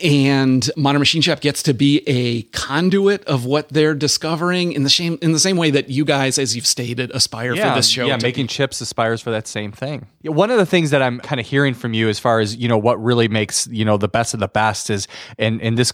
And 0.03 0.69
Modern 0.77 0.99
Machine 0.99 1.21
Shop 1.21 1.39
gets 1.41 1.63
to 1.63 1.73
be 1.73 2.03
a 2.07 2.43
conduit 2.43 3.23
of 3.25 3.45
what 3.45 3.69
they're 3.69 3.95
discovering 3.95 4.71
in 4.71 4.83
the 4.83 4.89
same 4.89 5.17
in 5.21 5.31
the 5.31 5.39
same 5.39 5.57
way 5.57 5.71
that 5.71 5.89
you 5.89 6.05
guys, 6.05 6.37
as 6.37 6.55
you've 6.55 6.67
stated, 6.67 7.11
aspire 7.11 7.55
for 7.55 7.75
this 7.75 7.89
show. 7.89 8.05
Yeah, 8.05 8.17
making 8.21 8.47
chips 8.47 8.81
aspires 8.81 9.21
for 9.21 9.31
that 9.31 9.47
same 9.47 9.71
thing. 9.71 10.07
One 10.23 10.51
of 10.51 10.57
the 10.57 10.65
things 10.65 10.91
that 10.91 11.01
I'm 11.01 11.19
kind 11.19 11.39
of 11.39 11.47
hearing 11.47 11.73
from 11.73 11.93
you, 11.93 12.09
as 12.09 12.19
far 12.19 12.39
as 12.39 12.55
you 12.55 12.67
know, 12.67 12.77
what 12.77 13.01
really 13.01 13.27
makes 13.27 13.67
you 13.67 13.85
know 13.85 13.97
the 13.97 14.07
best 14.07 14.33
of 14.33 14.39
the 14.39 14.47
best 14.47 14.89
is, 14.89 15.07
and 15.37 15.61
and 15.61 15.77
this 15.77 15.93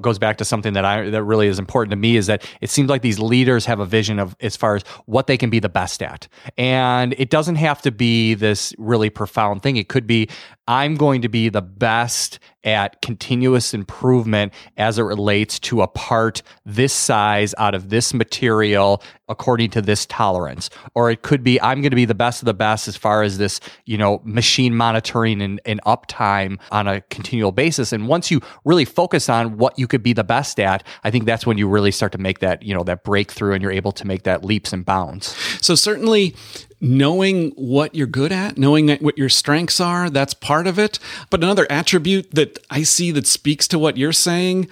goes 0.00 0.18
back 0.18 0.38
to 0.38 0.44
something 0.44 0.72
that 0.74 0.84
I 0.84 1.10
that 1.10 1.22
really 1.22 1.46
is 1.46 1.58
important 1.58 1.90
to 1.90 1.96
me 1.96 2.16
is 2.16 2.26
that 2.26 2.44
it 2.60 2.70
seems 2.70 2.90
like 2.90 3.02
these 3.02 3.18
leaders 3.18 3.66
have 3.66 3.80
a 3.80 3.86
vision 3.86 4.18
of 4.18 4.36
as 4.40 4.56
far 4.56 4.76
as 4.76 4.82
what 5.06 5.26
they 5.26 5.36
can 5.36 5.48
be 5.48 5.60
the 5.60 5.68
best 5.68 6.02
at, 6.02 6.28
and 6.58 7.14
it 7.18 7.30
doesn't 7.30 7.56
have 7.56 7.80
to 7.82 7.92
be 7.92 8.34
this 8.34 8.74
really 8.78 9.10
profound 9.10 9.62
thing. 9.62 9.76
It 9.76 9.88
could 9.88 10.06
be 10.06 10.28
I'm 10.70 10.94
going 10.94 11.22
to 11.22 11.28
be 11.28 11.48
the 11.48 11.62
best 11.62 12.38
at 12.62 13.02
continuous 13.02 13.74
improvement 13.74 14.52
as 14.76 15.00
it 15.00 15.02
relates 15.02 15.58
to 15.58 15.82
a 15.82 15.88
part 15.88 16.42
this 16.64 16.92
size 16.92 17.56
out 17.58 17.74
of 17.74 17.88
this 17.88 18.14
material 18.14 19.02
according 19.28 19.70
to 19.70 19.82
this 19.82 20.06
tolerance. 20.06 20.70
Or 20.94 21.10
it 21.10 21.22
could 21.22 21.42
be 21.42 21.60
i'm 21.60 21.80
going 21.80 21.90
to 21.90 21.96
be 21.96 22.04
the 22.04 22.14
best 22.14 22.40
of 22.40 22.46
the 22.46 22.54
best 22.54 22.86
as 22.86 22.96
far 22.96 23.24
as 23.24 23.36
this 23.36 23.58
you 23.84 23.98
know 23.98 24.20
machine 24.22 24.76
monitoring 24.76 25.42
and, 25.42 25.60
and 25.64 25.80
uptime 25.86 26.60
on 26.70 26.86
a 26.86 27.00
continual 27.00 27.50
basis. 27.50 27.92
And 27.92 28.06
once 28.06 28.30
you 28.30 28.40
really 28.64 28.84
focus 28.84 29.28
on 29.28 29.56
what 29.56 29.76
you 29.76 29.88
could 29.88 30.04
be 30.04 30.12
the 30.12 30.22
best 30.22 30.60
at 30.60 30.86
i 31.02 31.10
think 31.10 31.24
that's 31.24 31.44
when 31.44 31.58
you 31.58 31.66
really 31.66 31.90
start 31.90 32.12
to 32.12 32.18
make 32.18 32.38
that 32.38 32.62
you 32.62 32.74
know 32.74 32.84
that 32.84 33.02
breakthrough 33.02 33.54
and 33.54 33.62
you're 33.62 33.72
able 33.72 33.90
to 33.90 34.06
make 34.06 34.22
that 34.22 34.44
leaps 34.44 34.72
and 34.72 34.84
bounds. 34.84 35.34
So 35.60 35.74
certainly 35.74 36.36
knowing 36.80 37.50
what 37.50 37.94
you're 37.94 38.06
good 38.06 38.32
at, 38.32 38.56
knowing 38.58 38.88
what 38.98 39.18
your 39.18 39.28
strengths 39.28 39.80
are, 39.80 40.10
that's 40.10 40.34
part 40.34 40.66
of 40.66 40.78
it. 40.78 40.98
But 41.28 41.42
another 41.42 41.66
attribute 41.70 42.30
that 42.32 42.58
I 42.70 42.82
see 42.82 43.10
that 43.12 43.26
speaks 43.26 43.68
to 43.68 43.78
what 43.78 43.96
you're 43.96 44.12
saying, 44.12 44.68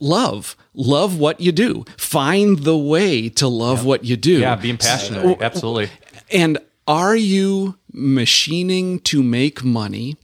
love. 0.00 0.56
Love 0.74 1.18
what 1.18 1.40
you 1.40 1.52
do. 1.52 1.84
Find 1.98 2.60
the 2.60 2.76
way 2.78 3.28
to 3.28 3.46
love 3.46 3.84
what 3.84 4.04
you 4.04 4.16
do. 4.16 4.38
yeah 4.38 4.56
being 4.56 4.78
passionate 4.78 5.40
absolutely 5.42 5.90
And 6.30 6.58
are 6.88 7.14
you 7.14 7.76
machining 7.92 9.00
to 9.00 9.22
make 9.22 9.62
money? 9.62 10.16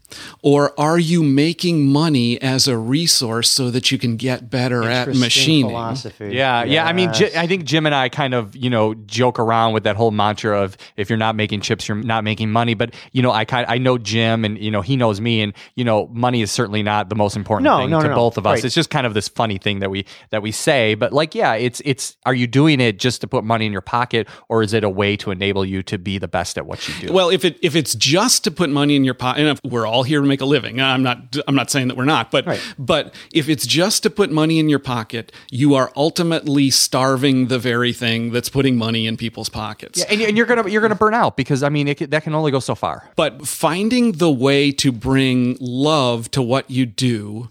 Or 0.42 0.79
are 0.81 0.99
you 0.99 1.23
making 1.23 1.87
money 1.87 2.40
as 2.40 2.66
a 2.68 2.77
resource 2.79 3.51
so 3.51 3.71
that 3.71 3.90
you 3.90 3.99
can 3.99 4.16
get 4.16 4.51
better 4.51 4.83
at 4.85 5.09
Interesting 5.09 5.21
machining? 5.21 5.66
philosophy. 5.71 6.31
Yeah, 6.35 6.64
yeah. 6.64 6.87
I 6.87 6.92
mean, 6.92 7.12
Ji- 7.12 7.35
I 7.37 7.47
think 7.47 7.64
Jim 7.64 7.87
and 7.87 7.94
I 7.94 8.09
kind 8.09 8.35
of, 8.35 8.57
you 8.57 8.71
know, 8.71 8.94
joke 8.94 9.38
around 9.38 9.73
with 9.75 9.85
that 9.85 9.97
whole 9.97 10.11
mantra 10.11 10.62
of 10.62 10.77
if 10.97 11.09
you're 11.11 11.18
not 11.18 11.37
making 11.37 11.61
chips, 11.61 11.88
you're 11.88 11.97
not 11.97 12.25
making 12.25 12.51
money. 12.51 12.75
But 12.75 12.94
you 13.12 13.23
know, 13.23 13.33
I 13.33 13.44
kind, 13.44 13.66
I 13.68 13.79
know 13.79 13.99
Jim, 13.99 14.44
and 14.44 14.59
you 14.59 14.71
know, 14.71 14.81
he 14.81 14.97
knows 14.97 15.21
me, 15.21 15.42
and 15.42 15.53
you 15.75 15.85
know, 15.85 16.07
money 16.09 16.40
is 16.42 16.51
certainly 16.51 16.83
not 16.83 17.09
the 17.09 17.14
most 17.16 17.37
important 17.37 17.64
No, 17.64 17.79
thing 17.79 17.90
no, 17.90 17.99
to 18.01 18.05
no, 18.09 18.11
no. 18.11 18.16
both 18.16 18.38
of 18.38 18.47
us. 18.47 18.57
Right. 18.59 18.64
It's 18.64 18.75
just 18.75 18.90
kind 18.90 19.07
of 19.07 19.14
this 19.14 19.29
funny 19.29 19.59
thing 19.59 19.81
that 19.81 19.90
we 19.90 20.07
that 20.31 20.42
we 20.42 20.53
say. 20.53 20.94
But 20.94 21.12
like, 21.12 21.35
yeah, 21.35 21.55
it's 21.55 21.83
it's. 21.85 22.16
Are 22.27 22.35
you 22.35 22.47
doing 22.47 22.81
it 22.81 22.99
just 22.99 23.21
to 23.23 23.27
put 23.29 23.44
money 23.44 23.66
in 23.66 23.73
your 23.73 23.81
pocket, 23.81 24.29
or 24.49 24.62
is 24.62 24.73
it 24.73 24.85
a 24.85 24.90
way 24.90 25.16
to 25.18 25.31
enable 25.31 25.64
you 25.64 25.83
to 25.85 25.99
be 25.99 26.18
the 26.18 26.29
best 26.29 26.57
at 26.59 26.66
what 26.66 26.87
you 26.88 27.09
do? 27.09 27.12
Well, 27.12 27.31
if 27.31 27.44
it 27.44 27.59
if 27.62 27.77
it's 27.77 27.94
just 27.94 28.44
to 28.44 28.51
put 28.51 28.71
money 28.71 28.97
in 28.97 29.05
your 29.05 29.14
pocket, 29.14 29.40
and 29.40 29.49
if 29.49 29.61
we're 29.71 29.87
all 29.87 29.98
here 30.03 30.21
to 30.21 30.27
make 30.27 30.41
a 30.41 30.45
living. 30.47 30.81
I'm 30.81 31.03
not 31.03 31.37
I'm 31.47 31.55
not 31.55 31.71
saying 31.71 31.89
that 31.89 31.97
we're 31.97 32.05
not, 32.05 32.31
but 32.31 32.47
Right. 32.47 32.61
but 32.79 33.15
if 33.33 33.49
it's 33.49 33.67
just 33.67 34.03
to 34.05 34.11
put 34.11 34.31
money 34.31 34.59
in 34.59 34.69
your 34.69 34.79
pocket, 34.79 35.33
you 35.51 35.75
are 35.75 35.93
ultimately 35.97 36.71
starving 36.71 37.49
the 37.49 37.59
very 37.59 37.93
thing 37.93 38.31
that's 38.33 38.49
putting 38.49 38.77
money 38.77 39.07
in 39.07 39.17
people's 39.17 39.49
pockets. 39.49 40.03
and, 40.05 40.21
and 40.23 40.37
you're 40.37 40.47
gonna 40.47 40.69
you're 40.69 40.83
gonna 40.83 40.95
burn 40.95 41.15
out 41.15 41.37
because 41.37 41.63
I 41.63 41.69
mean, 41.69 41.89
it, 41.89 42.11
that 42.11 42.23
can 42.23 42.35
only 42.35 42.51
go 42.51 42.61
so 42.61 42.75
far. 42.75 43.11
But 43.17 43.47
finding 43.47 44.13
the 44.13 44.31
way 44.31 44.73
to 44.73 44.93
bring 44.93 45.57
love 45.61 46.31
to 46.33 46.43
what 46.43 46.71
you 46.71 46.87
do. 46.87 47.51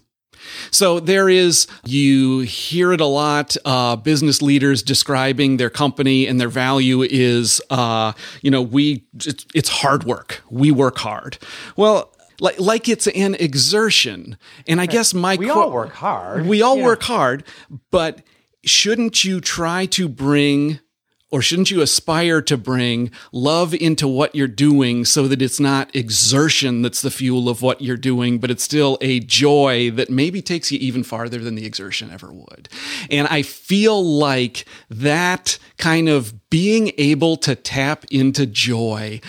So 0.70 1.00
there 1.00 1.28
is, 1.28 1.66
you 1.84 2.40
hear 2.40 2.92
it 2.92 3.00
a 3.00 3.06
lot, 3.06 3.56
uh, 3.64 3.96
business 3.96 4.40
leaders 4.40 4.82
describing 4.82 5.56
their 5.56 5.68
company 5.68 6.26
and 6.26 6.40
their 6.40 6.48
value 6.48 7.02
is, 7.02 7.60
uh, 7.70 8.12
you 8.40 8.50
know, 8.50 8.62
we, 8.62 9.04
it's, 9.16 9.44
it's 9.54 9.68
hard 9.68 10.04
work. 10.04 10.42
We 10.48 10.70
work 10.70 10.98
hard. 10.98 11.38
Well, 11.76 12.14
like, 12.40 12.58
like 12.60 12.88
it's 12.88 13.06
an 13.08 13.34
exertion. 13.36 14.38
And 14.66 14.80
I 14.80 14.86
guess 14.86 15.14
my 15.14 15.36
We 15.36 15.46
que- 15.46 15.52
all 15.52 15.70
work 15.72 15.92
hard. 15.94 16.46
we 16.46 16.62
all 16.62 16.76
know. 16.76 16.84
work 16.84 17.02
hard, 17.02 17.44
but 17.90 18.22
shouldn't 18.64 19.24
you 19.24 19.40
try 19.40 19.86
to 19.86 20.08
bring 20.08 20.80
or 21.30 21.42
shouldn't 21.42 21.70
you 21.70 21.82
aspire 21.82 22.40
to 22.40 22.56
bring 22.56 23.10
love 23.32 23.74
into 23.74 24.08
what 24.08 24.34
you're 24.34 24.48
doing 24.48 25.04
so 25.04 25.28
that 25.28 25.42
it's 25.42 25.60
not 25.60 25.94
exertion 25.94 26.80
that's 26.80 27.02
the 27.02 27.10
fuel 27.10 27.50
of 27.50 27.60
what 27.60 27.82
you're 27.82 27.98
doing, 27.98 28.38
but 28.38 28.50
it's 28.50 28.64
still 28.64 28.96
a 29.02 29.20
joy 29.20 29.90
that 29.90 30.08
maybe 30.08 30.40
takes 30.40 30.72
you 30.72 30.78
even 30.78 31.02
farther 31.04 31.36
than 31.38 31.54
the 31.54 31.66
exertion 31.66 32.10
ever 32.10 32.32
would? 32.32 32.70
And 33.10 33.28
I 33.28 33.42
feel 33.42 34.02
like 34.02 34.64
that 34.88 35.58
kind 35.76 36.08
of 36.08 36.48
being 36.48 36.92
able 36.96 37.36
to 37.38 37.54
tap 37.54 38.06
into 38.10 38.46
joy 38.46 39.20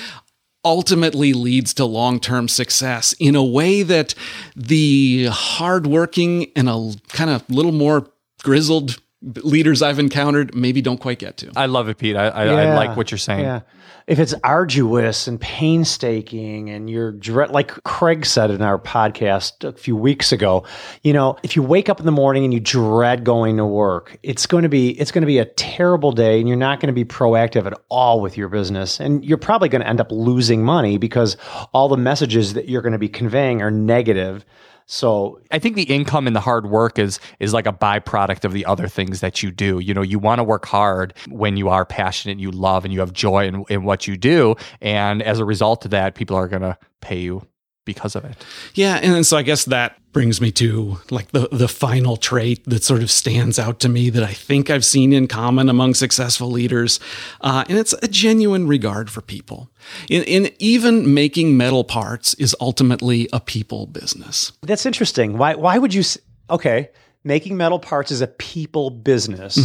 ultimately 0.69 1.33
leads 1.33 1.73
to 1.73 1.85
long-term 1.85 2.47
success 2.47 3.13
in 3.19 3.35
a 3.35 3.43
way 3.43 3.81
that 3.81 4.13
the 4.55 5.27
hardworking 5.31 6.51
and 6.55 6.69
a 6.69 6.93
kind 7.09 7.31
of 7.31 7.49
little 7.49 7.71
more 7.71 8.07
grizzled 8.43 9.01
leaders 9.21 9.81
I've 9.81 9.99
encountered 9.99 10.55
maybe 10.55 10.81
don't 10.81 10.99
quite 10.99 11.19
get 11.19 11.37
to. 11.37 11.51
I 11.55 11.65
love 11.65 11.89
it, 11.89 11.97
Pete. 11.97 12.15
I, 12.15 12.27
I, 12.27 12.45
I 12.45 12.75
like 12.75 12.95
what 12.95 13.11
you're 13.11 13.17
saying. 13.17 13.41
Yeah. 13.41 13.61
If 14.09 14.17
it's 14.17 14.33
arduous 14.43 15.27
and 15.27 15.39
painstaking 15.39 16.71
and 16.71 16.89
you're 16.89 17.13
like 17.49 17.83
Craig 17.83 18.25
said 18.25 18.49
in 18.49 18.63
our 18.63 18.79
podcast 18.79 19.63
a 19.63 19.71
few 19.71 19.95
weeks 19.95 20.31
ago, 20.31 20.65
you 21.03 21.13
know, 21.13 21.37
if 21.43 21.55
you 21.55 21.61
wake 21.61 21.89
up 21.89 21.99
in 21.99 22.07
the 22.07 22.11
morning 22.11 22.43
and 22.43 22.51
you 22.51 22.59
dread 22.59 23.23
going 23.23 23.57
to 23.57 23.65
work, 23.67 24.17
it's 24.23 24.47
going 24.47 24.63
to 24.63 24.69
be 24.69 24.99
it's 24.99 25.11
going 25.11 25.21
to 25.21 25.27
be 25.27 25.37
a 25.37 25.45
terrible 25.45 26.11
day 26.11 26.39
and 26.39 26.47
you're 26.47 26.57
not 26.57 26.79
going 26.79 26.87
to 26.87 26.93
be 26.93 27.05
proactive 27.05 27.67
at 27.67 27.79
all 27.89 28.19
with 28.19 28.35
your 28.35 28.49
business 28.49 28.99
and 28.99 29.23
you're 29.23 29.37
probably 29.37 29.69
going 29.69 29.83
to 29.83 29.87
end 29.87 30.01
up 30.01 30.11
losing 30.11 30.63
money 30.63 30.97
because 30.97 31.37
all 31.71 31.87
the 31.87 31.95
messages 31.95 32.55
that 32.55 32.67
you're 32.67 32.81
going 32.81 32.93
to 32.93 32.97
be 32.97 33.09
conveying 33.09 33.61
are 33.61 33.69
negative. 33.69 34.43
So 34.91 35.39
I 35.51 35.59
think 35.59 35.75
the 35.75 35.83
income 35.83 36.25
and 36.25 36.35
the 36.35 36.39
hard 36.39 36.67
work 36.67 36.97
is 36.97 37.19
is 37.39 37.53
like 37.53 37.67
a 37.67 37.71
byproduct 37.71 38.43
of 38.43 38.53
the 38.53 38.65
other 38.65 38.87
things 38.87 39.19
that 39.19 39.43
you 39.43 39.51
do. 39.51 39.77
You 39.77 39.93
know, 39.93 40.01
you 40.01 40.17
want 40.17 40.39
to 40.39 40.43
work 40.43 40.65
hard 40.65 41.13
when 41.29 41.57
you 41.57 41.69
are 41.69 41.85
passionate, 41.85 42.39
you 42.39 42.49
love, 42.49 42.85
and 42.85 42.93
you 42.93 42.99
have 43.01 43.13
joy 43.13 43.45
in, 43.45 43.63
in 43.69 43.83
what 43.83 44.07
you 44.07 44.17
do, 44.17 44.55
and 44.81 45.21
as 45.21 45.37
a 45.37 45.45
result 45.45 45.85
of 45.85 45.91
that, 45.91 46.15
people 46.15 46.35
are 46.35 46.47
going 46.47 46.63
to 46.63 46.75
pay 47.01 47.19
you 47.19 47.47
because 47.93 48.15
of 48.15 48.23
it. 48.25 48.35
Yeah, 48.73 48.95
and 49.01 49.25
so 49.25 49.35
I 49.37 49.41
guess 49.43 49.65
that 49.65 49.95
brings 50.11 50.39
me 50.41 50.51
to 50.51 50.97
like 51.11 51.31
the 51.31 51.47
the 51.51 51.67
final 51.67 52.17
trait 52.17 52.63
that 52.65 52.83
sort 52.83 53.01
of 53.03 53.09
stands 53.11 53.57
out 53.59 53.79
to 53.79 53.89
me 53.89 54.09
that 54.11 54.23
I 54.23 54.33
think 54.33 54.69
I've 54.69 54.85
seen 54.85 55.13
in 55.13 55.27
common 55.27 55.69
among 55.69 55.93
successful 55.95 56.49
leaders, 56.51 56.99
uh, 57.41 57.63
and 57.69 57.77
it's 57.77 57.93
a 58.01 58.07
genuine 58.07 58.67
regard 58.67 59.09
for 59.09 59.21
people. 59.21 59.69
In, 60.09 60.23
in 60.23 60.51
even 60.59 61.13
making 61.13 61.57
metal 61.57 61.83
parts 61.83 62.33
is 62.35 62.55
ultimately 62.59 63.27
a 63.33 63.39
people 63.39 63.87
business. 63.87 64.51
That's 64.61 64.85
interesting. 64.85 65.37
Why 65.37 65.55
why 65.55 65.77
would 65.77 65.93
you 65.93 66.01
s- 66.01 66.17
okay, 66.49 66.89
making 67.23 67.57
metal 67.57 67.79
parts 67.79 68.11
is 68.11 68.21
a 68.21 68.27
people 68.27 68.89
business. 68.91 69.57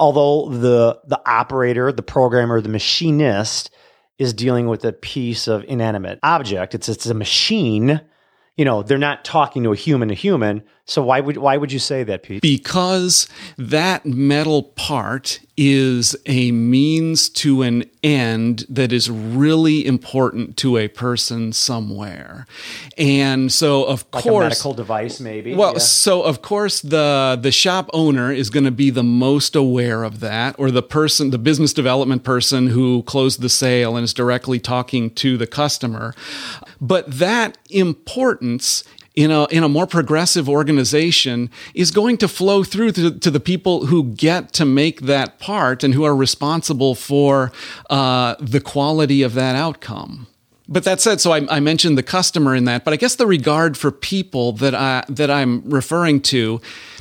Although 0.00 0.48
the 0.50 1.00
the 1.06 1.20
operator, 1.26 1.92
the 1.92 2.02
programmer, 2.02 2.60
the 2.60 2.68
machinist 2.68 3.70
is 4.18 4.32
dealing 4.32 4.68
with 4.68 4.84
a 4.84 4.92
piece 4.92 5.48
of 5.48 5.64
inanimate 5.64 6.18
object. 6.22 6.74
It's 6.74 6.88
it's 6.88 7.06
a 7.06 7.14
machine. 7.14 8.00
You 8.56 8.64
know, 8.64 8.82
they're 8.82 8.98
not 8.98 9.24
talking 9.24 9.64
to 9.64 9.72
a 9.72 9.76
human 9.76 10.08
to 10.08 10.14
human. 10.14 10.62
So 10.86 11.02
why 11.02 11.20
would 11.20 11.38
why 11.38 11.56
would 11.56 11.72
you 11.72 11.78
say 11.78 12.02
that, 12.04 12.22
Pete? 12.22 12.42
because 12.42 13.26
that 13.56 14.04
metal 14.04 14.62
part 14.62 15.40
is 15.56 16.14
a 16.26 16.50
means 16.50 17.28
to 17.30 17.62
an 17.62 17.84
end 18.02 18.66
that 18.68 18.92
is 18.92 19.08
really 19.08 19.86
important 19.86 20.56
to 20.58 20.76
a 20.76 20.88
person 20.88 21.52
somewhere. 21.52 22.44
And 22.98 23.50
so 23.50 23.84
of 23.84 24.04
like 24.12 24.24
a 24.26 24.28
course 24.28 24.42
medical 24.42 24.74
device, 24.74 25.20
maybe. 25.20 25.54
Well, 25.54 25.74
Yeah. 25.74 25.78
so 25.78 26.22
of 26.22 26.42
course 26.42 26.80
the 26.82 27.38
the 27.40 27.52
shop 27.52 27.88
owner 27.94 28.30
is 28.30 28.50
going 28.50 28.64
to 28.64 28.70
be 28.70 28.90
the 28.90 29.04
most 29.04 29.56
aware 29.56 30.02
of 30.04 30.20
that, 30.20 30.54
or 30.58 30.70
the 30.70 30.82
person, 30.82 31.30
the 31.30 31.38
business 31.38 31.72
development 31.72 32.24
person 32.24 32.66
who 32.66 33.04
closed 33.04 33.40
the 33.40 33.48
sale 33.48 33.96
and 33.96 34.04
is 34.04 34.12
directly 34.12 34.58
talking 34.58 35.08
to 35.12 35.38
the 35.38 35.46
customer. 35.46 36.14
But 36.80 37.10
that 37.18 37.56
importance 37.70 38.84
in 39.14 39.30
a 39.30 39.46
in 39.46 39.62
a 39.62 39.68
more 39.68 39.86
progressive 39.86 40.48
organization 40.48 41.50
is 41.72 41.90
going 41.90 42.16
to 42.18 42.28
flow 42.28 42.64
through 42.64 42.92
to, 42.92 43.18
to 43.18 43.30
the 43.30 43.40
people 43.40 43.86
who 43.86 44.04
get 44.04 44.52
to 44.54 44.64
make 44.64 45.02
that 45.02 45.38
part 45.38 45.84
and 45.84 45.94
who 45.94 46.04
are 46.04 46.16
responsible 46.16 46.94
for 46.94 47.52
uh, 47.90 48.34
the 48.40 48.60
quality 48.60 49.22
of 49.22 49.34
that 49.34 49.54
outcome. 49.54 50.26
But 50.66 50.84
that 50.84 51.00
said, 51.00 51.20
so 51.20 51.32
I, 51.32 51.46
I 51.50 51.60
mentioned 51.60 51.98
the 51.98 52.02
customer 52.02 52.54
in 52.54 52.64
that, 52.64 52.84
but 52.84 52.94
I 52.94 52.96
guess 52.96 53.16
the 53.16 53.26
regard 53.26 53.76
for 53.76 53.90
people 53.90 54.52
that 54.52 54.74
I 54.74 55.04
that 55.08 55.30
I'm 55.30 55.62
referring 55.68 56.20
to, 56.22 56.60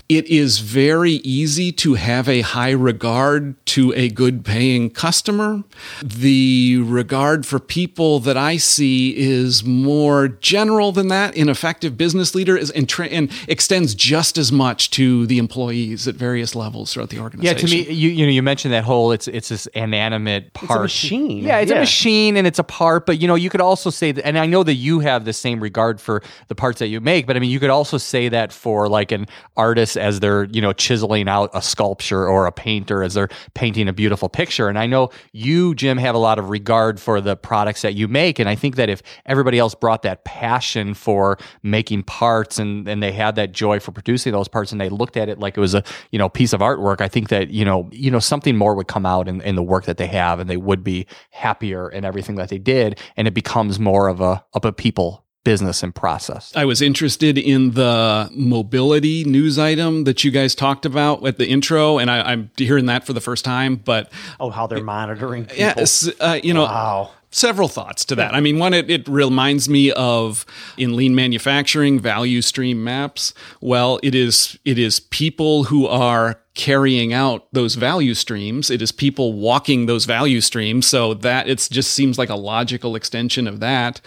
it 0.10 0.28
is 0.28 0.60
very 0.60 1.14
easy 1.24 1.72
to 1.72 1.94
have 1.94 2.28
a 2.28 2.42
high 2.42 2.72
regard 2.72 3.56
to 3.68 3.94
a 3.94 4.10
good 4.10 4.44
paying 4.44 4.90
customer. 4.90 5.64
The 6.04 6.78
regard 6.84 7.46
for 7.46 7.60
people 7.60 8.20
that 8.20 8.36
I 8.36 8.58
see 8.58 9.16
is 9.18 9.64
more 9.64 10.28
general 10.28 10.92
than 10.92 11.08
that. 11.08 11.38
An 11.38 11.48
effective 11.48 11.98
business 11.98 12.36
leader 12.36 12.58
is 12.58 12.70
and, 12.72 12.88
tra- 12.88 13.08
and 13.08 13.32
extends 13.48 13.96
just 13.96 14.38
as 14.38 14.52
much 14.52 14.92
to 14.92 15.26
the 15.26 15.38
employees 15.38 16.08
at 16.08 16.16
various 16.16 16.54
levels 16.54 16.94
throughout 16.94 17.10
the 17.10 17.20
organization. 17.20 17.68
Yeah, 17.68 17.84
to 17.84 17.90
me, 17.90 17.94
you 17.94 18.10
you 18.10 18.26
know, 18.26 18.32
you 18.32 18.44
mentioned 18.44 18.74
that 18.74 18.84
whole 18.84 19.12
it's 19.14 19.28
it's 19.30 19.50
this 19.50 19.68
inanimate 19.68 20.54
part. 20.54 20.82
machine. 20.82 21.44
Yeah, 21.44 21.60
it's 21.60 21.72
a 21.72 21.76
machine 21.76 22.36
and 22.36 22.46
it's 22.46 22.60
a 22.60 22.64
part. 22.64 23.06
But 23.06 23.20
you 23.20 23.28
know, 23.28 23.36
you 23.36 23.50
could 23.50 23.62
also 23.62 23.90
say 23.90 24.12
that, 24.12 24.26
and 24.26 24.38
I 24.38 24.46
know 24.46 24.64
that 24.64 24.76
you 24.76 25.00
have 25.00 25.24
the 25.26 25.34
same 25.34 25.62
regard 25.62 26.02
for 26.02 26.22
the 26.50 26.56
parts 26.56 26.80
that 26.80 26.88
you 26.88 27.00
make. 27.00 27.26
But 27.26 27.38
I 27.38 27.40
mean, 27.40 27.50
you 27.50 27.60
could 27.60 27.70
also 27.70 27.98
say 27.98 28.30
that 28.30 28.52
for 28.52 28.90
like 28.90 29.12
an 29.12 29.28
artist 29.56 29.93
as 29.98 30.20
they're 30.20 30.46
you 30.46 30.62
know 30.62 30.74
chiseling 30.74 31.28
out 31.28 31.50
a 31.54 31.62
sculpture 31.62 32.28
or 32.28 32.46
a 32.46 32.52
painter 32.52 33.04
as 33.04 33.14
they're 33.14 33.30
painting 33.54 33.88
a 33.88 33.94
beautiful 33.94 34.30
picture. 34.30 34.68
And 34.68 34.78
I 34.78 34.88
know 34.88 35.10
you, 35.32 35.76
Jim, 35.76 35.98
have 35.98 36.16
a 36.16 36.20
lot 36.20 36.40
of 36.40 36.50
regard 36.50 37.00
for 37.00 37.22
the 37.22 37.36
products 37.36 37.82
that 37.82 37.94
you 37.94 38.08
make. 38.08 38.40
And 38.40 38.50
I 38.50 38.56
think 38.56 38.76
that 38.76 38.90
if 38.90 39.02
everybody 39.26 39.60
else 39.60 39.76
brought 39.76 40.04
that 40.04 40.24
passion 40.24 40.94
for 40.94 41.38
making 41.62 42.04
parts 42.04 42.60
and 42.60 42.88
and 42.88 43.02
they 43.02 43.12
had 43.12 43.36
that 43.36 43.52
joy 43.52 43.80
for 43.80 43.92
producing 43.92 44.32
those 44.34 44.48
parts 44.48 44.72
and 44.72 44.80
they 44.80 44.90
looked 44.90 45.18
at 45.18 45.30
it 45.30 45.40
like 45.40 45.58
it 45.58 45.62
was 45.62 45.76
a 45.76 45.84
you 46.12 46.20
know 46.20 46.30
piece 46.30 46.54
of 46.54 46.62
artwork, 46.62 47.02
I 47.02 47.08
think 47.08 47.30
that 47.30 47.50
you 47.50 47.66
know 47.66 47.90
you 47.92 48.12
know 48.12 48.20
something 48.20 48.58
more 48.58 48.76
would 48.76 48.88
come 48.88 49.06
out 49.06 49.28
in, 49.28 49.42
in 49.42 49.56
the 49.56 49.64
work 49.64 49.86
that 49.86 49.98
they 49.98 50.08
have 50.08 50.40
and 50.40 50.50
they 50.50 50.58
would 50.58 50.84
be 50.84 51.08
happier 51.32 51.90
in 51.90 52.06
everything 52.06 52.36
that 52.36 52.50
they 52.50 52.58
did 52.58 53.00
and 53.18 53.28
it 53.28 53.34
becomes 53.34 53.80
more 53.80 54.08
of 54.08 54.22
a 54.22 54.44
of 54.54 54.66
a 54.66 54.72
people 54.72 55.23
business 55.44 55.84
and 55.84 55.94
process. 55.94 56.52
I 56.56 56.66
was 56.66 56.82
interested 56.82 57.38
in 57.38 57.72
the 57.72 58.30
mobility 58.34 59.24
news 59.26 59.60
item 59.60 60.06
that 60.06 60.24
you 60.24 60.32
guys 60.32 60.56
talked 60.56 60.86
about 60.86 61.26
at 61.26 61.38
the 61.38 61.48
intro, 61.48 61.98
and 61.98 62.10
I, 62.10 62.22
I'm 62.32 62.50
hearing 62.58 62.86
that 62.88 63.06
for 63.06 63.14
the 63.14 63.22
first 63.22 63.44
time. 63.44 63.76
But 63.76 64.12
oh, 64.40 64.50
how 64.50 64.68
they're 64.68 64.84
monitoring 64.84 65.46
people. 65.46 65.58
yeah, 65.58 65.86
uh, 66.20 66.40
you 66.42 66.54
know, 66.54 66.64
Wow. 66.64 67.12
several 67.32 67.68
thoughts 67.68 68.06
to 68.06 68.16
that. 68.16 68.34
I 68.34 68.40
mean, 68.40 68.58
one, 68.60 68.74
it, 68.74 68.90
it 68.90 69.08
reminds 69.08 69.68
me 69.68 69.92
of 69.92 70.46
in 70.78 70.96
lean 70.96 71.14
manufacturing 71.16 72.00
value 72.00 72.42
stream 72.42 72.84
maps. 72.84 73.34
Well, 73.60 74.00
it 74.04 74.16
is 74.16 74.58
it 74.66 74.78
is 74.80 75.00
people 75.00 75.66
who 75.66 75.88
are 75.88 76.40
carrying 76.56 77.14
out 77.14 77.48
those 77.52 77.74
value 77.76 78.14
streams. 78.14 78.70
It 78.70 78.82
is 78.82 78.92
people 78.92 79.34
walking 79.34 79.88
those 79.88 80.06
value 80.06 80.40
streams. 80.40 80.86
So 80.86 81.16
that 81.16 81.50
it 81.50 81.68
just 81.72 81.92
seems 81.94 82.20
like 82.20 82.30
a 82.30 82.36
logical 82.36 82.96
extension 82.96 83.48
of 83.48 83.60
that. 83.60 84.00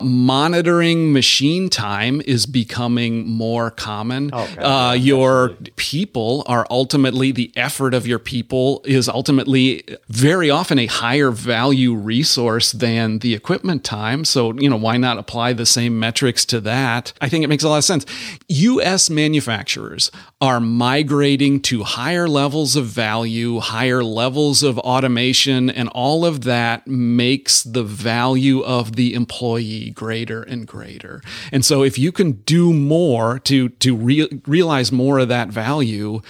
Monitoring 0.00 1.12
machine 1.12 1.68
time 1.68 2.20
is 2.22 2.46
becoming 2.46 3.28
more 3.28 3.70
common. 3.70 4.32
Uh, 4.34 4.96
your 4.98 5.50
people 5.76 6.42
are 6.46 6.66
ultimately 6.68 7.30
the 7.30 7.52
effort 7.54 7.94
of 7.94 8.06
your 8.06 8.18
people 8.18 8.82
is 8.84 9.08
ultimately 9.08 9.84
very 10.08 10.50
often 10.50 10.78
a 10.80 10.86
higher 10.86 11.30
value 11.30 11.94
resource 11.94 12.72
than 12.72 13.20
the 13.20 13.34
equipment 13.34 13.84
time. 13.84 14.24
So, 14.24 14.52
you 14.54 14.68
know, 14.68 14.76
why 14.76 14.96
not 14.96 15.16
apply 15.16 15.52
the 15.52 15.66
same 15.66 16.00
metrics 16.00 16.44
to 16.46 16.60
that? 16.62 17.12
I 17.20 17.28
think 17.28 17.44
it 17.44 17.48
makes 17.48 17.62
a 17.62 17.68
lot 17.68 17.78
of 17.78 17.84
sense. 17.84 18.04
US 18.48 19.08
manufacturers 19.08 20.10
are 20.40 20.58
migrating 20.58 21.60
to 21.60 21.83
higher 21.84 22.28
levels 22.28 22.76
of 22.76 22.86
value, 22.86 23.60
higher 23.60 24.02
levels 24.02 24.62
of 24.62 24.78
automation, 24.80 25.70
and 25.70 25.88
all 25.90 26.24
of 26.24 26.42
that 26.44 26.86
makes 26.86 27.62
the 27.62 27.84
value 27.84 28.60
of 28.62 28.96
the 28.96 29.14
employee 29.14 29.90
greater 29.90 30.42
and 30.42 30.66
greater. 30.66 31.22
And 31.52 31.64
so 31.64 31.82
if 31.82 31.98
you 31.98 32.12
can 32.12 32.32
do 32.32 32.72
more 32.72 33.38
to 33.40 33.68
to 33.68 33.96
re- 33.96 34.28
realize 34.46 34.90
more 34.90 35.18
of 35.18 35.28
that 35.28 35.48
value, 35.48 36.20